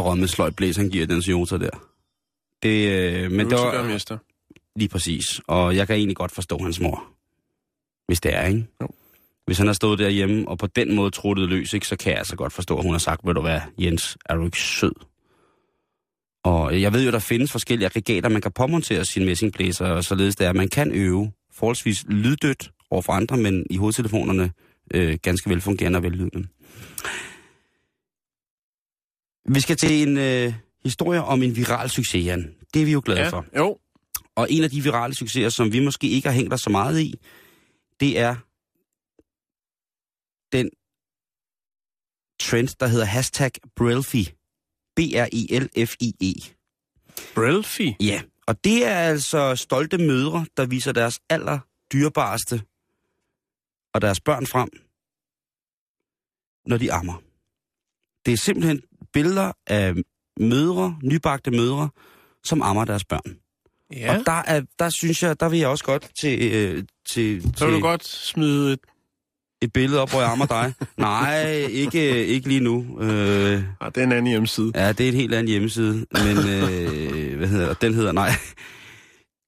[0.00, 1.70] Æderrømme sløjt blæs, han giver den Toyota der.
[2.62, 4.18] Det, øh, men det var, Øvelsegermester.
[4.76, 5.40] Lige præcis.
[5.46, 7.04] Og jeg kan egentlig godt forstå hans mor.
[8.06, 8.66] Hvis det er, ikke?
[8.80, 8.88] Jo.
[9.46, 12.18] Hvis han har stået derhjemme og på den måde truttet løs, ikke, så kan jeg
[12.18, 14.92] altså godt forstå, at hun har sagt, ved du hvad, Jens, er du ikke sød?
[16.44, 20.36] Og jeg ved jo, der findes forskellige aggregater, man kan påmontere sin messingblæser, og således
[20.36, 24.52] det er, at man kan øve forholdsvis lyddødt over for andre, men i hovedtelefonerne
[24.94, 26.48] øh, ganske velfungerende og vellydende.
[29.48, 32.54] Vi skal til en øh, historie om en viral succes, Jan.
[32.74, 33.46] Det er vi jo glade Ja, for.
[33.56, 33.78] jo.
[34.34, 37.00] Og en af de virale succeser, som vi måske ikke har hængt os så meget
[37.00, 37.14] i,
[38.00, 38.34] det er
[40.56, 40.70] den
[42.40, 44.28] trend, der hedder hashtag Brilfi.
[44.96, 46.32] B-R-I-L-F-I-E.
[47.34, 47.96] Brilfi.
[48.00, 51.58] Ja, og det er altså stolte mødre, der viser deres aller
[51.92, 52.62] dyrebareste
[53.94, 54.68] og deres børn frem,
[56.66, 57.22] når de ammer.
[58.26, 58.82] Det er simpelthen
[59.12, 59.94] billeder af
[60.40, 61.88] mødre, nybagte mødre,
[62.44, 63.36] som ammer deres børn.
[63.92, 67.42] Ja, Og der, er, der synes jeg, der vil jeg også godt til, øh, til,
[67.42, 68.78] så til vil du godt smide et...
[69.62, 70.72] et billede op, hvor jeg ammer dig.
[70.96, 73.00] Nej, ikke, ikke lige nu.
[73.00, 74.72] Øh, Ah, det er en anden hjemmeside.
[74.74, 78.30] ja, det er en helt anden hjemmeside, men øh, hvad hedder den hedder, nej.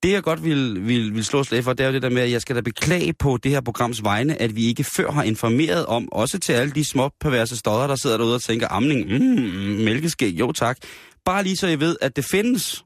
[0.02, 2.22] Det jeg godt vil, vil, vil slå slag for, det er jo det der med,
[2.22, 5.22] at jeg skal da beklage på det her programs vegne, at vi ikke før har
[5.22, 9.06] informeret om, også til alle de små perverse stodder, der sidder derude og tænker, amning,
[9.06, 10.78] mm, mælkeskæg, jo tak.
[11.24, 12.84] Bare lige så I ved, at det findes.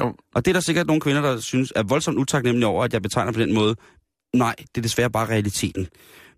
[0.00, 0.14] Jo.
[0.34, 3.02] Og det er der sikkert nogle kvinder, der synes er voldsomt utaknemmelige over, at jeg
[3.02, 3.76] betegner på den måde.
[4.34, 5.88] Nej, det er desværre bare realiteten.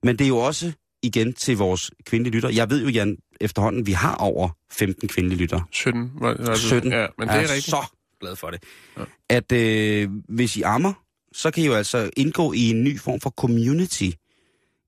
[0.03, 0.72] Men det er jo også
[1.03, 2.49] igen til vores kvindelige lytter.
[2.49, 5.61] Jeg ved jo, Jan, efterhånden, vi har over 15 kvindelige lytter.
[5.72, 6.11] 17.
[6.20, 6.93] Var, var det- 17.
[6.93, 7.64] Ja, men det er, rigtigt.
[7.64, 7.76] så
[8.21, 8.62] glad for det.
[8.99, 9.05] Ja.
[9.29, 10.93] At øh, hvis I ammer,
[11.33, 14.11] så kan I jo altså indgå i en ny form for community.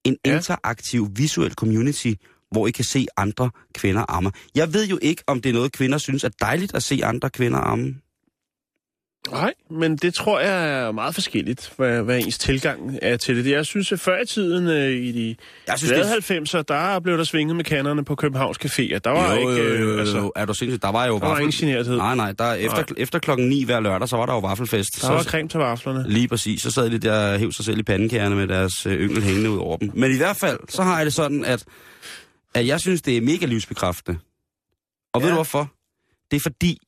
[0.04, 0.36] En Ja.
[0.36, 2.12] interaktiv, visuel community,
[2.50, 4.32] hvor I kan se andre kvinder amme.
[4.54, 7.30] Jeg ved jo ikke, om det er noget, kvinder synes er dejligt at se andre
[7.30, 7.94] kvinder amme.
[9.30, 13.50] Nej, men det tror jeg er meget forskelligt, hvad, hvad ens tilgang er til det.
[13.50, 17.00] Jeg synes, at før i tiden, øh, i de Jeg synes, glade det 90'er, der
[17.00, 18.98] blev der svinget med kannerne på Københavns Caféer.
[18.98, 19.62] Der var ikke...
[19.62, 20.82] Øh, altså, er du sindssygt?
[20.82, 21.96] Der var jo der var vaffel- ingen generthed.
[21.96, 22.86] Nej, nej, der, efter, Nej.
[22.96, 25.02] efter klokken 9 hver lørdag, så var der jo vaffelfest.
[25.02, 26.04] Der var så, creme til vaflerne.
[26.08, 26.62] Lige præcis.
[26.62, 29.50] Så sad de der og hævde sig selv i pandekærne med deres øh, yngel hængende
[29.50, 29.90] ud over dem.
[29.94, 31.64] Men i hvert fald, så har jeg det sådan, at,
[32.54, 34.18] at jeg synes, det er mega livsbekræftende.
[35.14, 35.24] Og ja.
[35.24, 35.72] ved du hvorfor?
[36.30, 36.78] Det er fordi,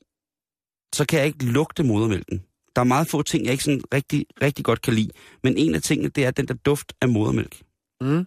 [0.95, 2.43] så kan jeg ikke lugte modermælken.
[2.77, 5.11] Der er meget få ting, jeg ikke sådan rigtig, rigtig godt kan lide.
[5.43, 7.57] Men en af tingene, det er den der duft af modermælk.
[8.01, 8.27] Mm.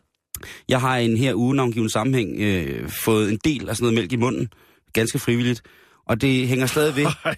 [0.70, 4.12] Jeg har en her uge navngiven sammenhæng øh, fået en del af sådan noget mælk
[4.14, 4.50] i munden.
[4.94, 5.62] Ganske frivilligt.
[6.06, 7.06] Og det hænger stadig ved.
[7.26, 7.36] Ej,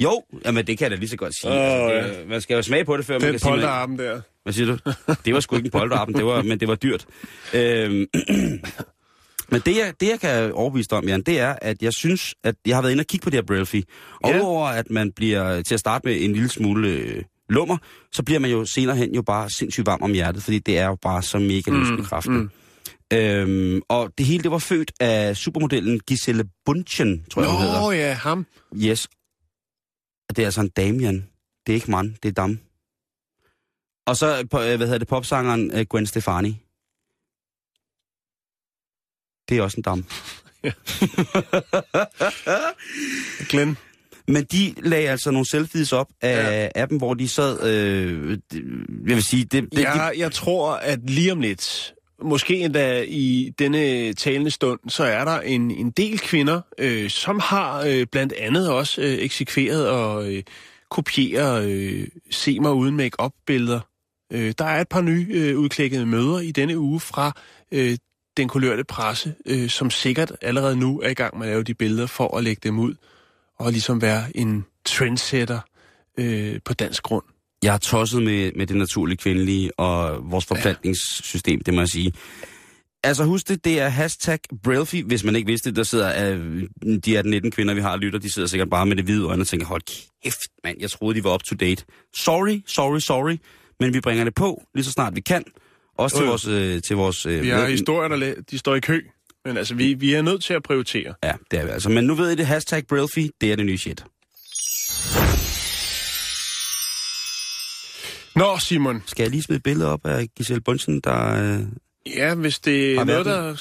[0.00, 1.50] Jo, jamen det kan jeg da lige så godt sige.
[1.52, 2.20] Åh, altså, ja.
[2.20, 3.50] det, man skal jo smage på det, før man den kan sige...
[3.50, 4.20] man- polterarmen der.
[4.42, 4.92] hvad siger du?
[5.24, 7.06] Det var sgu ikke en polterappen, det var, men det var dyrt.
[7.54, 8.06] Øhm,
[9.52, 12.54] men det jeg, det, jeg kan overbevise om, Jan, det er, at jeg synes, at
[12.66, 13.76] jeg har været inde og kigge på det her Brailfy.
[14.22, 14.36] Og Ja.
[14.38, 17.76] udover at man bliver til at starte med en lille smule øh, lummer,
[18.12, 20.86] så bliver man jo senere hen jo bare sindssygt varm om hjertet, fordi det er
[20.86, 22.40] jo bare så mega livsbekræftende.
[22.40, 22.50] mm.
[23.14, 27.80] Øhm, og det hele, det var født af supermodellen Giselle Bundchen, tror jeg, hun hedder.
[27.80, 28.46] Nå ja, ham.
[28.76, 29.06] Yes.
[30.28, 31.26] Og Det er altså en dame, Jan.
[31.66, 32.58] Det er ikke mand, det er dam.
[34.06, 36.56] Og så, øh, hvad hedder det, popsangeren øh, Gwen Stefani.
[39.52, 40.04] Det er også en dam.
[43.50, 43.76] Glenn.
[44.28, 46.68] Men de lagde altså nogle selfies op af, Ja.
[46.80, 46.86] ja.
[46.86, 48.38] dem, hvor de sad, øh,
[49.06, 53.52] jeg vil sige, det, det, de, Jeg, tror, at lige om lidt, måske endda i
[53.58, 58.32] denne talende stund, så er der en, en del kvinder, øh, som har øh, blandt
[58.32, 60.42] andet også øh, eksekveret og øh,
[60.90, 63.80] kopieret øh, Se mig uden make-up billeder.
[64.32, 67.32] Øh, der er et par nye øh, udklækkede møder i denne uge fra
[67.72, 67.96] øh,
[68.36, 71.74] den kulørte presse, øh, som sikkert allerede nu er i gang med at lave de
[71.74, 72.94] billeder for at lægge dem ud
[73.58, 75.60] og ligesom være en trendsetter
[76.18, 77.24] øh, på dansk grund.
[77.62, 82.12] jeg er tosset med, med det naturlige kvindelige og vores forplantningssystem, det må jeg sige.
[83.04, 86.62] Altså husk det, det er hashtag Brailfy, hvis man ikke vidste det, der sidder, øh,
[87.04, 89.42] de er 19 kvinder, vi har lytter, de sidder sikkert bare med det hvide øjne
[89.42, 89.82] og tænker, hold
[90.24, 91.84] kæft, mand, jeg troede, de var up to date.
[92.16, 93.36] Sorry, sorry, sorry,
[93.80, 95.44] men vi bringer det på, lige så snart vi kan.
[95.98, 96.28] Også til Øh.
[96.28, 96.46] vores...
[96.46, 99.00] Øh, til vores øh, Vi har historier, der de står i kø.
[99.44, 101.14] Men altså, vi, vi er nødt til at prioritere.
[101.24, 101.88] Ja, det er vi altså.
[101.90, 104.04] Men nu ved I det, hashtag Brailfy, det er det nye shit.
[108.36, 109.02] Nå, Simon.
[109.06, 111.54] Skal jeg lige smide et billede op af Giselle Bunsen, der...
[111.54, 111.66] Øh,
[112.06, 113.56] Ja, hvis det er noget, der,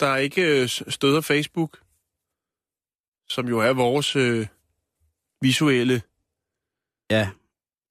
[0.00, 1.78] der ikke øh, støder Facebook,
[3.28, 4.46] som jo er vores øh,
[5.40, 6.02] visuelle...
[7.10, 7.28] ja,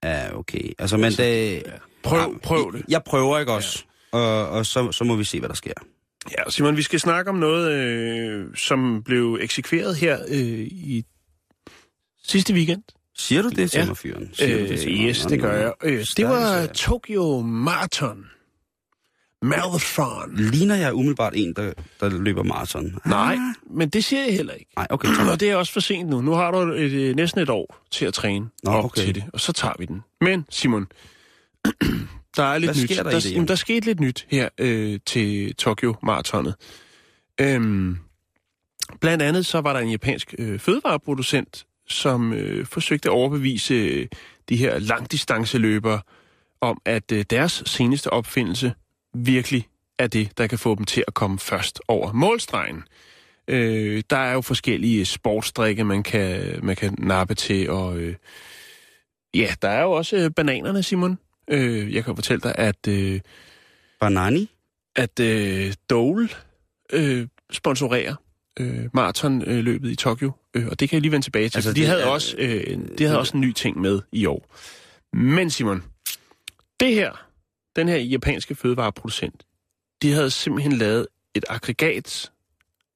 [0.03, 0.71] ja, okay.
[0.79, 1.63] Altså, men Altså, det...
[1.65, 1.71] Ja.
[2.03, 2.83] Prøv, prøv det.
[2.89, 3.83] Jeg, prøver ikke også.
[4.13, 4.19] Ja.
[4.19, 5.73] Og, og så, så må vi se, hvad der sker.
[6.31, 10.37] Ja, Simon, vi skal snakke om noget, øh, som blev eksekveret her øh,
[10.67, 11.03] i
[12.23, 12.83] sidste weekend.
[13.17, 13.85] Siger du det til Ja.
[13.85, 14.29] mig, fyren?
[14.33, 15.07] Siger du Øh, til mig?
[15.09, 15.73] yes, det gør jeg.
[15.83, 16.65] Øh, det var.
[16.65, 18.25] Tokyo Marathon.
[19.41, 20.35] Marathon.
[20.35, 22.99] Ligner jeg umiddelbart en, der, der løber maraton?
[23.05, 23.37] Nej,
[23.69, 24.71] men det siger jeg heller ikke.
[24.77, 25.07] Nej, okay.
[25.15, 25.27] tak.
[25.27, 26.21] Og det er også for sent nu.
[26.21, 29.01] Nu har du et, øh, næsten et år til at træne Nå, op okay.
[29.01, 30.01] til det, og så tager vi den.
[30.21, 30.87] Men, Simon,
[32.37, 32.91] der er lidt Hvad nyt.
[32.91, 36.55] sker der i der, det, jamen, der skete lidt nyt her øh, til Tokyo Maratonet.
[37.41, 37.97] Øhm,
[38.99, 44.07] blandt andet så var der en japansk øh, fødevareproducent, som øh, forsøgte at overbevise øh,
[44.49, 46.01] de her langdistanceløbere
[46.61, 48.73] om, at øh, deres seneste opfindelse
[49.13, 49.67] virkelig
[49.99, 52.83] er det, der kan få dem til at komme først over målstregen.
[53.47, 58.15] Øh, der er jo forskellige sportsdrikke, man kan, man kan nappe til, og øh,
[59.33, 61.17] ja, der er jo også øh, bananerne, Simon.
[61.47, 63.19] Øh, jeg kan fortælle dig, at, øh,
[63.99, 64.49] Banani?
[64.95, 66.29] at øh, Dole
[66.93, 68.15] øh, sponsorerer
[68.59, 71.73] øh, maratonløbet i Tokyo, øh, og det kan jeg lige vende tilbage til, Altså, for
[71.75, 74.55] de det havde, er- også, øh, de havde også en ny ting med i år.
[75.15, 75.83] Men Simon,
[76.79, 77.27] det her,
[77.75, 79.43] den her japanske fødevareproducent,
[80.01, 82.31] de havde simpelthen lavet et aggregat,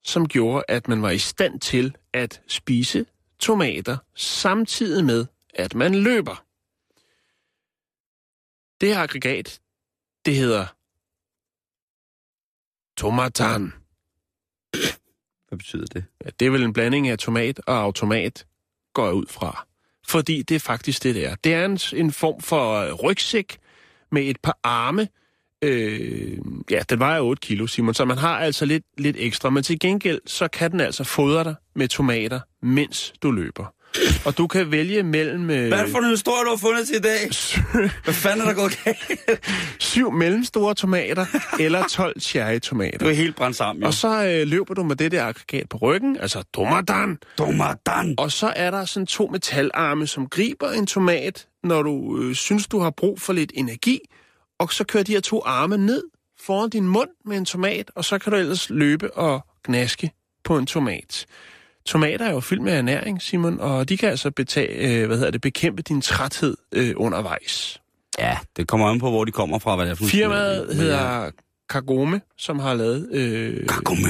[0.03, 3.05] som gjorde, at man var i stand til at spise
[3.39, 6.44] tomater, samtidig med, at man løber.
[8.85, 9.59] Det her aggregat,
[10.25, 10.65] det hedder
[12.97, 13.73] tomatan.
[15.47, 16.05] Hvad betyder det?
[16.25, 18.45] Ja, det er vel en blanding af tomat og automat,
[18.93, 19.67] går jeg ud fra.
[20.07, 21.35] Fordi det er faktisk det, det er.
[21.35, 23.57] Det er en, en form for øh, rygsæk
[24.11, 25.07] med et par arme.
[25.61, 26.37] Øh,
[26.69, 29.49] ja, den vejer 8 kilo, Simon, så man har altså lidt, lidt ekstra.
[29.49, 33.74] Men til gengæld, så kan den altså fodre dig med tomater, mens du løber.
[34.25, 36.99] Og du kan vælge mellem øh, Hvad for en historie, du har fundet til i
[36.99, 37.29] dag?
[38.03, 38.97] Hvad fanden er der gået galt?
[39.79, 41.25] syv mellemstore tomater
[41.59, 42.97] eller 12 cherrytomater.
[42.97, 43.87] Du er helt brændt sammen, jo.
[43.87, 47.17] Og så øh, løber du med det der aggregat på ryggen, altså tomaten.
[47.37, 48.15] Tomaten.
[48.17, 52.67] Og så er der sådan to metalarme, som griber en tomat, når du øh, synes,
[52.67, 53.99] du har brug for lidt energi.
[54.59, 56.03] Og så kører de her to arme ned
[56.39, 60.11] foran din mund med en tomat, og så kan du ellers løbe og gnaske
[60.43, 61.25] på en tomat.
[61.87, 64.69] Tomater er jo fyldt med ernæring, Simon, og de kan altså betage,
[65.01, 67.81] øh, hvad hedder det, bekæmpe din træthed øh, undervejs.
[68.19, 70.77] Ja, det kommer an på, hvor de kommer fra, hvad det er for Firmaet Men
[70.77, 71.31] hedder
[71.69, 73.09] Kagome, som har lavet...
[73.11, 74.07] Øh, Kagome.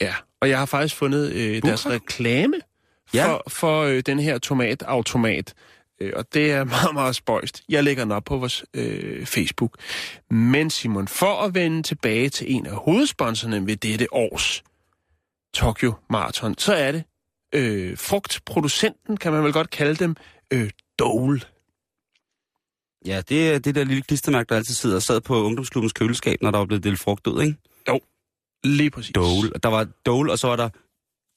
[0.00, 2.54] Ja, og jeg har faktisk fundet øh, deres reklame
[3.14, 3.26] Ja.
[3.26, 5.54] for, for øh, den her tomatautomat.
[6.00, 7.62] Øh, og det er meget, meget spøjst.
[7.68, 9.76] Jeg lægger den op på vores øh, Facebook.
[10.30, 14.62] Men Simon, for at vende tilbage til en af hovedsponsorerne ved dette års
[15.54, 17.04] Tokyo Marathon, så er det
[17.54, 20.16] øh, frugtproducenten, kan man vel godt kalde dem,
[20.52, 21.40] øh, Dole.
[23.06, 26.42] Ja, det er det der lille klistermærke, der altid sidder og sad på ungdomsklubbens køleskab,
[26.42, 27.56] når der var blevet delt frugt ud, ikke?
[28.64, 29.12] Lige præcis.
[29.14, 29.50] Dole.
[29.62, 30.68] Der var Dole, og så var der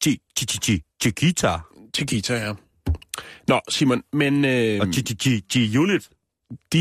[0.05, 1.59] Chi- Chi- Chi- Chi- Chiquita
[1.95, 2.53] Chiquita, ja.
[3.47, 4.45] Nå, Simon, men...
[4.45, 6.09] Øh, og Chi- Chi- Chi- Chi Unit.
[6.73, 6.79] de,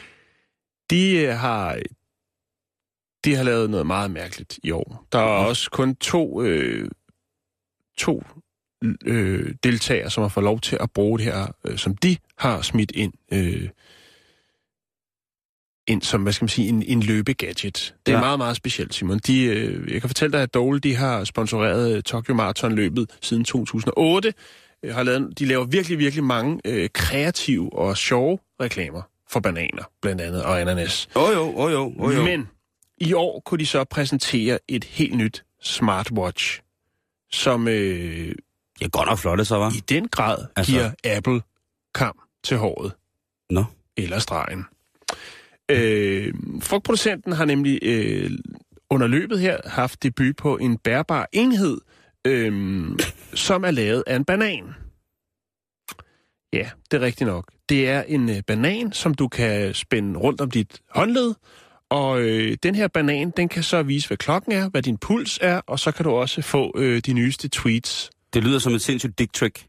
[0.90, 1.78] de øh, har
[3.24, 5.06] de har lavet noget meget mærkeligt i år.
[5.12, 6.90] Der er også kun to øh,
[7.98, 8.22] to
[9.04, 12.62] øh, deltagere, som har fået lov til at bruge det her, øh, som de har
[12.62, 13.68] smidt ind, øh,
[15.88, 17.94] ind som, hvad skal man sige, en, en løbegadget.
[18.06, 18.20] Det er Ja.
[18.24, 19.18] meget, meget specielt, Simon.
[19.18, 23.44] De, øh, jeg kan fortælle dig, at Dole, de har sponsoreret øh, Tokyo Marathon-løbet siden
[23.44, 24.34] 2008.
[24.82, 29.82] Øh, har lavet, de laver virkelig, virkelig mange øh, kreative og sjove reklamer for bananer,
[30.02, 31.08] blandt andet, og ananas.
[31.16, 32.22] Åh oh, jo, åh oh, jo, åh oh, jo.
[32.24, 32.48] Men
[32.98, 36.60] i år kunne de så præsentere et helt nyt smartwatch,
[37.32, 38.34] som øh,
[38.80, 39.70] Ja, godt nok flotte, så var.
[39.76, 41.40] i den grad Altså- giver Apple
[41.94, 42.92] kam til håret.
[43.50, 43.64] Nå.
[43.96, 44.64] Eller stregen.
[45.70, 48.30] Øh, frugtproducenten har nemlig øh,
[48.90, 51.78] under løbet her haft debut på en bærbar enhed,
[52.26, 52.88] øh,
[53.34, 54.64] som er lavet af en banan.
[56.52, 57.52] Ja, det er rigtigt nok.
[57.68, 61.34] Det er en øh, banan, som du kan spænde rundt om dit håndled,
[61.90, 65.38] og øh, den her banan, den kan så vise, hvad klokken er, hvad din puls
[65.42, 68.10] er, og så kan du også få øh, de nyeste tweets.
[68.34, 69.66] Det lyder som et sindssygt dick trick.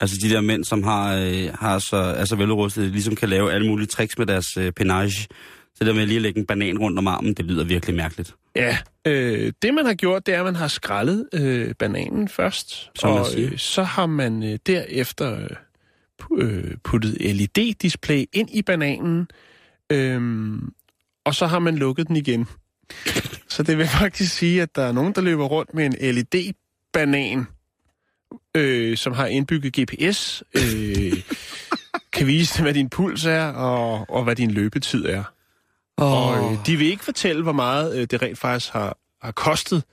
[0.00, 3.52] Altså de der mænd, som har, øh, har så, er så velrustet, ligesom kan lave
[3.52, 5.28] alle mulige tricks med deres øh, penage.
[5.74, 8.34] Så der med lige at lægge en banan rundt om armen, det lyder virkelig mærkeligt.
[8.56, 12.90] Ja, øh, det man har gjort, det er, at man har skrællet øh, bananen først,
[12.98, 15.50] Som og øh, så har man øh, derefter øh,
[16.38, 19.28] øh, puttet LED-display ind i bananen,
[19.92, 20.52] øh,
[21.24, 22.46] og så har man lukket den igen.
[23.48, 27.46] Så det vil faktisk sige, at der er nogen, der løber rundt med en LED-banan,
[28.56, 31.22] øh, som har indbygget GPS, øh,
[32.12, 35.24] kan vise, hvad din puls er, og, og hvad din løbetid er.
[35.96, 39.84] Og øh, de vil ikke fortælle, hvor meget øh, det rent faktisk har, har kostet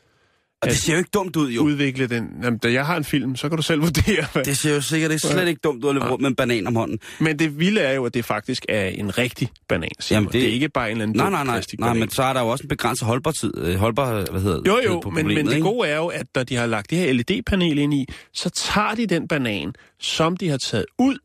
[0.61, 1.61] Og det ser jo ikke dumt ud, jo.
[1.63, 2.29] udvikle den.
[2.43, 4.25] Jamen, da jeg har en film, så kan du selv vurdere.
[4.33, 4.43] Hvad.
[4.43, 6.35] Det ser jo sikkert det er slet ikke dumt ud at løbe rundt med en
[6.35, 6.99] banan om hånden.
[7.19, 9.89] Men det vilde er jo, at det faktisk er en rigtig banan.
[10.11, 10.33] Jamen, det...
[10.33, 11.63] det- er ikke bare en eller anden Nej, nej, nej.
[11.79, 13.53] Nej, men så er der jo også en begrænset holdbartid.
[13.57, 16.43] øh, Holdbar, hvad hedder Jo, jo, på men, men det gode er jo, at når
[16.43, 20.49] de har lagt det her LED-panel ind i, så tager de den banan, som de
[20.49, 21.17] har taget ud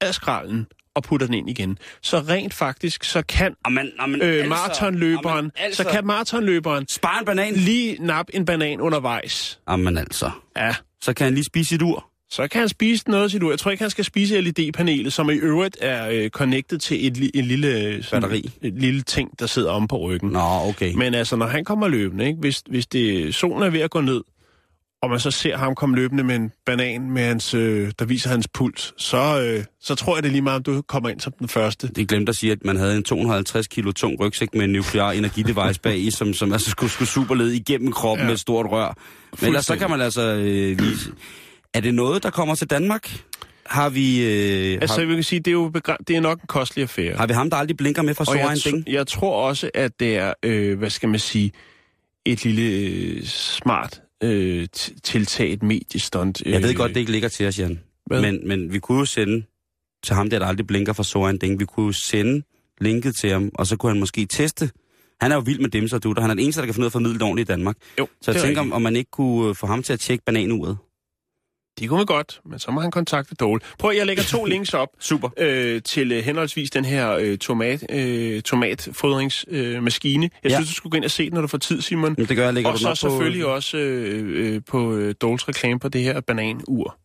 [0.00, 1.78] af skralden, og putter den ind igen.
[2.02, 5.82] Så rent faktisk, så kan Amen, amen, øh, altså, maratonløberen, amen, altså.
[5.82, 7.54] så kan maratonløberen Spar en banan.
[7.54, 9.60] lige nappe en banan undervejs.
[9.70, 10.30] Jamen altså.
[10.56, 12.06] Ja, Så kan han lige spise et ur.
[12.30, 13.50] så kan han spise noget til du.
[13.50, 17.16] Jeg tror ikke, han skal spise LED-panelet, som i øvrigt er øh, connected til et,
[17.18, 18.50] li- en lille, sådan, Batteri.
[18.62, 20.30] et lille ting, der sidder om på ryggen.
[20.30, 20.94] Nå, okay.
[20.94, 22.38] Men altså, når han kommer løbende, ikke?
[22.40, 24.20] Hvis, hvis det, solen er ved at gå ned,
[25.02, 28.30] og man så ser ham komme løbende med en banan, med hans, øh, der viser
[28.30, 31.32] hans puls, så, øh, så tror jeg det lige meget, om du kommer ind som
[31.38, 31.88] den første.
[31.88, 35.10] Det glemte at sige, at man havde en 250 kilo tung rygsæk med en nuklear
[35.12, 38.26] energidevice bag i, som, som altså skulle, skulle superlede igennem kroppen ja.
[38.26, 38.94] Med et stort rør.
[39.40, 41.10] Men ellers så kan man altså øh, vise...
[41.74, 43.20] Er det noget, der kommer til Danmark?
[43.66, 46.40] Har vi, øh, Altså, har, vi kan sige, det er jo begræn- det er nok
[46.40, 47.16] en kostelig affære.
[47.16, 48.84] har vi ham, der aldrig blinker med fra Soren tr- Ding?
[48.88, 51.52] jeg tror også, at det er, øh, hvad skal man sige,
[52.24, 56.42] et lille øh, smart øh, t- tiltaget mediestunt.
[56.46, 57.80] Øh, Jeg ved godt, det ikke ligger til os, Jan.
[58.06, 58.20] Hvad?
[58.20, 59.42] Men, men vi kunne jo sende
[60.04, 61.60] til ham der, der aldrig blinker for så en ding.
[61.60, 62.42] Vi kunne jo sende
[62.80, 64.70] linket til ham, og så kunne han måske teste.
[65.20, 66.82] Han er jo vild med dem, så du, han er den eneste, der kan finde
[66.84, 67.76] ud af at formidle ordentligt i Danmark.
[67.98, 70.00] Jo, Så jeg er tænker, om, om man ikke kunne øh, få ham til at
[70.00, 70.76] tjekke bananuret.
[71.80, 73.60] De kunne godt, men så må han kontakte Dole.
[73.78, 74.88] Prøv, jeg lægger to links op.
[74.98, 75.28] Super.
[75.38, 80.24] Øh, til øh, henholdsvis den her øh, tomat, øh, tomatfodringsmaskine.
[80.26, 80.56] Øh, jeg Ja.
[80.56, 82.14] synes, du skulle gå ind og se den, når du får tid, Simon.
[82.18, 85.14] Men det gør jeg, lægger Og så op på- selvfølgelig også øh, øh, på øh,
[85.20, 86.96] Doles reklame på det her bananur.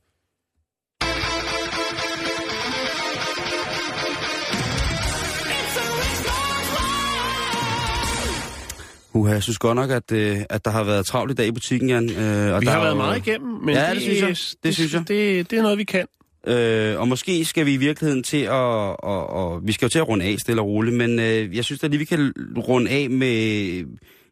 [9.16, 11.51] Uh, jeg synes godt nok, at, øh, at der har været travlt i dag i
[11.51, 12.09] butikken, Jan.
[12.09, 14.36] Øh, og Vi der har været jo- meget igennem, men Ja, det synes jeg.
[14.63, 15.07] Det synes jeg.
[15.07, 16.05] Det, det er noget, vi kan.
[16.47, 18.51] Øh, og måske skal vi i virkeligheden til at...
[18.51, 21.66] Og, og, vi skal jo til at runde af stille og roligt, men øh, jeg
[21.66, 23.84] synes da lige, vi kan runde af med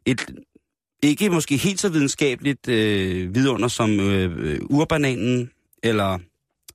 [0.06, 0.26] et
[1.02, 5.50] ikke måske helt så videnskabeligt øh, vidunder som øh, urbananen,
[5.82, 6.18] eller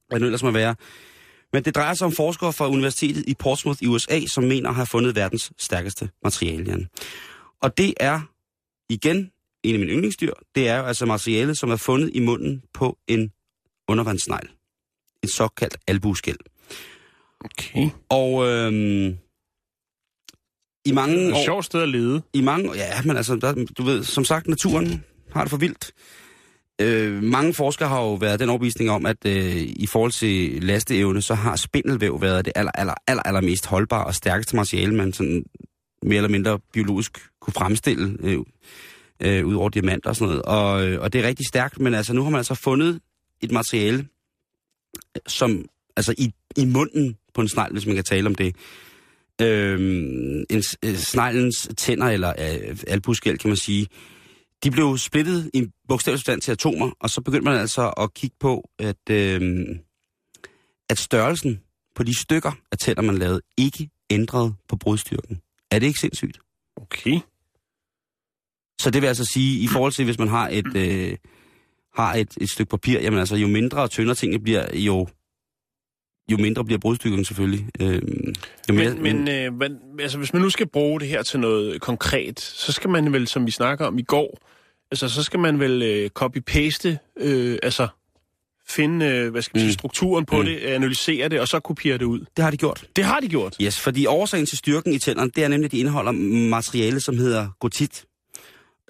[0.09, 0.75] hvad det nu ellers må være.
[1.53, 4.75] Men det drejer sig om forskere fra Universitetet i Portsmouth i USA, som mener at
[4.75, 6.65] have fundet verdens stærkeste materiale.
[6.67, 6.87] Jan.
[7.61, 8.21] Og det er
[8.89, 9.31] igen
[9.63, 10.33] en af mine yndlingsdyr.
[10.55, 13.31] Det er jo altså materiale, som er fundet i munden på en
[13.87, 14.49] undervandssnegl.
[15.23, 16.37] Et såkaldt albueskæld.
[17.45, 17.89] Okay.
[18.09, 19.17] Og øhm,
[20.85, 21.43] i mange år...
[21.45, 22.21] sjovt sted at lede.
[22.33, 25.91] I mange, ja, men altså, der, du ved, som sagt, naturen har det for vildt.
[26.81, 31.21] Øh, mange forskere har jo været den overbevisning om, at øh, i forhold til lasteevne,
[31.21, 35.13] så har spindelvæv været det aller, aller, aller, aller mest holdbare og stærkeste materiale, man
[35.13, 35.45] sådan
[36.03, 38.39] mere eller mindre biologisk kunne fremstille øh,
[39.19, 40.41] øh, ud over diamanter og sådan noget.
[40.41, 42.99] Og, øh, og det er rigtig stærkt, men altså nu har man altså fundet
[43.41, 44.07] et materiale,
[45.27, 45.65] som
[45.97, 48.55] altså i, i munden på en snegl, hvis man kan tale om det,
[49.41, 49.79] øh,
[50.49, 53.87] en, øh, sneglens tænder, eller øh, albuskæl, kan man sige,
[54.63, 58.35] de blev splittet i bogstavelig forstand til atomer, og så begyndte man altså at kigge
[58.39, 59.67] på, at, øh,
[60.89, 61.59] at størrelsen
[61.95, 65.41] på de stykker af tænder, man lavede, ikke ændrede på brudstyrken.
[65.71, 66.39] Er det ikke sindssygt?
[66.75, 67.19] Okay.
[68.81, 71.17] Så det vil altså sige, i forhold til, hvis man har et, øh,
[71.95, 75.07] har et, et stykke papir, jamen altså, jo mindre og tyndere tingene bliver, jo,
[76.31, 77.67] jo mindre bliver brudstyrken selvfølgelig.
[77.81, 78.01] Øh,
[78.69, 81.39] jo mere, Men, men øh, hvad, altså, hvis man nu skal bruge det her til
[81.39, 84.39] noget konkret, så skal man vel, som vi snakker om i går,
[84.91, 87.87] altså, så skal man vel øh, copy-paste, øh, altså
[88.69, 89.73] finde, øh, hvad skal man sige, Mm.
[89.73, 90.45] strukturen på Mm.
[90.45, 92.19] det, analysere det, og så kopiere det ud.
[92.37, 92.85] det har de gjort.
[92.95, 93.55] Det har de gjort.
[93.61, 96.11] Yes, fordi årsagen til styrken i tænderne, det er nemlig, at de indeholder
[96.49, 98.05] materiale, som hedder gotit,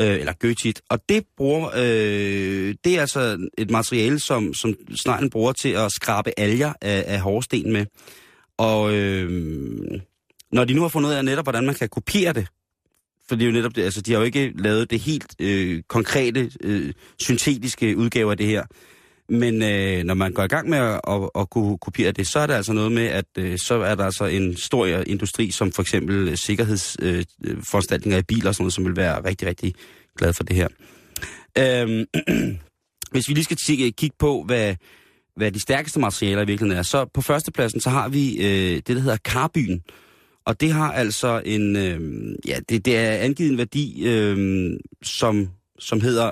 [0.02, 0.82] øh, eller gøtit.
[0.90, 5.92] Og det bruger, øh, det er altså et materiale, som, som sneglen bruger til at
[5.92, 7.86] skrabe alger af, af hårsten med.
[8.58, 9.30] Og øh,
[10.52, 12.48] når de nu har fundet ud af netop, hvordan man kan kopiere det,
[13.30, 15.82] for det er jo netop det, altså de har jo ikke lavet det helt øh,
[15.88, 18.64] konkrete, øh, syntetiske udgave af det her.
[19.30, 22.40] Men øh, når man går i gang med at, at, at kunne kopiere det, så
[22.40, 25.72] er der altså noget med, at øh, så er der altså en stor industri, som
[25.72, 29.74] for eksempel sikkerhedsforanstaltninger øh, øh i biler og sådan noget, som vil være rigtig, rigtig
[30.18, 30.68] glad for det her.
[31.58, 32.06] Øh,
[33.12, 34.76] hvis vi lige skal kigge, kigge på, hvad,
[35.36, 38.88] hvad de stærkeste materialer i virkeligheden er, så på førstepladsen, så har vi øh, det,
[38.88, 39.80] der hedder karbyn.
[40.46, 44.70] Og det har altså en, øh, ja, det, det er angivet en værdi, øh,
[45.04, 45.50] som,
[45.80, 46.32] som hedder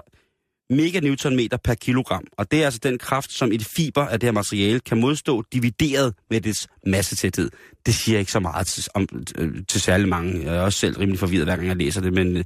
[0.69, 2.23] meganewtonmeter per kilogram.
[2.37, 5.43] Og det er altså den kraft, som et fiber af det her materiale kan modstå,
[5.53, 7.51] divideret med dets massetæthed.
[7.85, 9.07] Det siger ikke så meget til, om,
[9.37, 10.43] øh, til særlig mange.
[10.45, 12.43] Jeg er også selv rimelig forvirret, hver gang jeg læser det, men øh,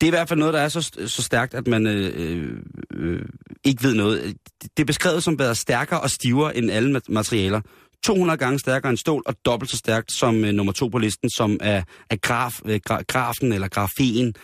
[0.00, 2.56] det er i hvert fald noget, der er så, så stærkt, at man øh, øh,
[2.94, 3.22] øh,
[3.64, 4.36] ikke ved noget.
[4.62, 7.60] Det er beskrevet som været stærkere og stivere end alle materialer.
[8.04, 11.30] 200 gange stærkere end stål, og dobbelt så stærkt som øh, nummer to på listen,
[11.30, 14.34] som er, er graf, øh, gra, grafen eller grafen,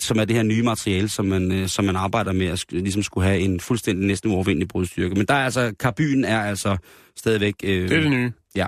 [0.00, 3.02] som er det her nye materiale, som man, øh, som man arbejder med at ligesom
[3.02, 5.14] skulle have en fuldstændig næsten uovervindelig brudstyrke.
[5.14, 6.76] Men der er altså, karbyen er altså
[7.16, 7.54] stadigvæk...
[7.64, 8.32] Øh, Det er det nye.
[8.56, 8.66] Ja.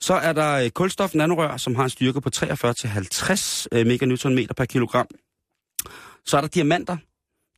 [0.00, 4.64] Så er der øh, kulstof nanorør, som har en styrke på 43-50 øh, meganewtonmeter per
[4.64, 5.06] kilogram.
[6.26, 6.96] Så er der diamanter.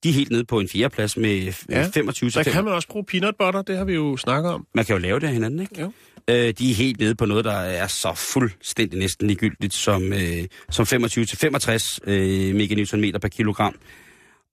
[0.03, 2.89] De er helt nede på en fjerdeplads med Ja, ja, 25 Så kan man også
[2.89, 4.67] bruge peanut butter, det har vi jo snakket om.
[4.75, 5.81] man kan jo lave det af hinanden, ikke?
[5.81, 5.93] Jo.
[6.29, 10.45] Øh, de er helt nede på noget, der er så fuldstændig næsten ligegyldigt som, øh,
[10.71, 13.75] som 25-65 øh, meganewtonmeter per kilogram.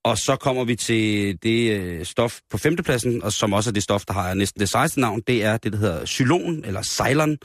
[0.04, 3.84] Og så kommer vi til det øh, stof på femtepladsen, og som også er det
[3.84, 7.38] stof, der har næsten det sejeste navn, det er det, der hedder xylon, eller Ceylon.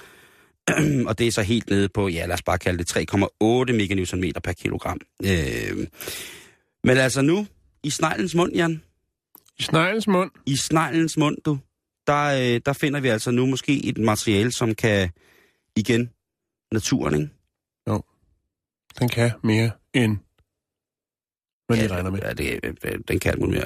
[1.09, 4.41] og det er så helt nede på, ja lad os bare kalde det 3,8 meganewtonmeter
[4.41, 5.01] per kilogram.
[5.25, 5.87] Øh,
[6.85, 7.47] men altså nu,
[7.83, 8.83] i sneglens mund, Jan,
[9.59, 10.31] I sneglens mund.
[10.47, 11.59] i sneglens mund, du,
[12.12, 15.10] der, øh, der finder vi altså nu måske et materiale, som kan,
[15.76, 16.10] igen,
[16.72, 17.30] naturen, ikke?
[18.98, 20.16] Den kan mere end
[21.68, 22.20] Men I regner med.
[22.22, 22.60] Ja, det,
[23.08, 23.64] den kan alt mere.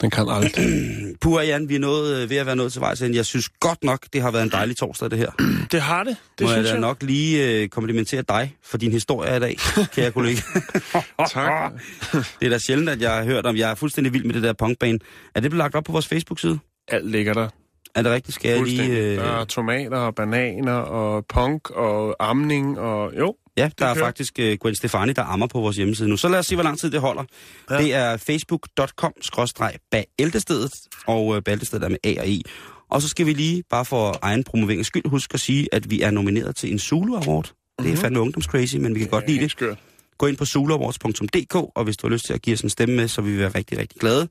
[0.00, 1.16] Den kan aldrig.
[1.20, 3.02] Pur Jan, vi er nået, øh, ved at være nået til vejs.
[3.02, 5.30] Jeg synes godt nok, det har været en dejlig torsdag, det her.
[5.72, 6.16] Det har det.
[6.38, 6.80] Det Må jeg synes da jeg.
[6.80, 9.56] nok lige øh, komplimentere dig for din historie i dag,
[9.94, 10.40] kære kollega.
[11.30, 11.72] Tak.
[12.40, 14.42] det er da sjældent, at jeg har hørt om, jeg er fuldstændig vild med det
[14.42, 14.98] der punkbane.
[15.34, 16.58] Er det blevet lagt op på vores Facebook-side?
[16.88, 17.48] Alt ligger der.
[17.94, 18.34] Er det rigtigt?
[18.34, 18.78] Skal jeg lige...
[18.78, 19.16] Fuldstændig.
[19.16, 19.46] Der er Øh...
[19.46, 23.12] tomater og bananer og punk og amning og...
[23.18, 26.16] Jo, Ja, der er faktisk uh, Gwen Stefani, der ammer på vores hjemmeside nu.
[26.16, 27.24] Så lad os se, hvor lang tid det holder.
[27.70, 27.74] Ja.
[27.74, 27.82] Ja.
[27.82, 30.72] Det er facebook.com-bæltestedet,
[31.06, 32.42] og uh, bæltestedet er med A og I.
[32.90, 36.00] Og så skal vi lige, bare for egen promoveringens skyld, huske at sige, at vi
[36.00, 37.52] er nomineret til en Zulu Award.
[37.82, 39.50] Det er fandme ungdomscrazy, men vi kan godt lide det.
[39.50, 39.78] Skørt.
[40.18, 42.96] Gå ind på zuluawards.dk, og hvis du har lyst til at give os en stemme
[42.96, 44.28] med, så vil vi være rigtig, rigtig glade.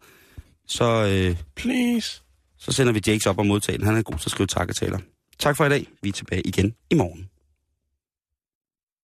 [0.67, 2.22] Så, øh, Please
[2.63, 3.85] så sender vi Jakes op og modtager den.
[3.85, 4.99] Han er god til at skrive takketaler.
[5.39, 5.87] Tak for i dag.
[6.01, 7.29] Vi er tilbage igen i morgen.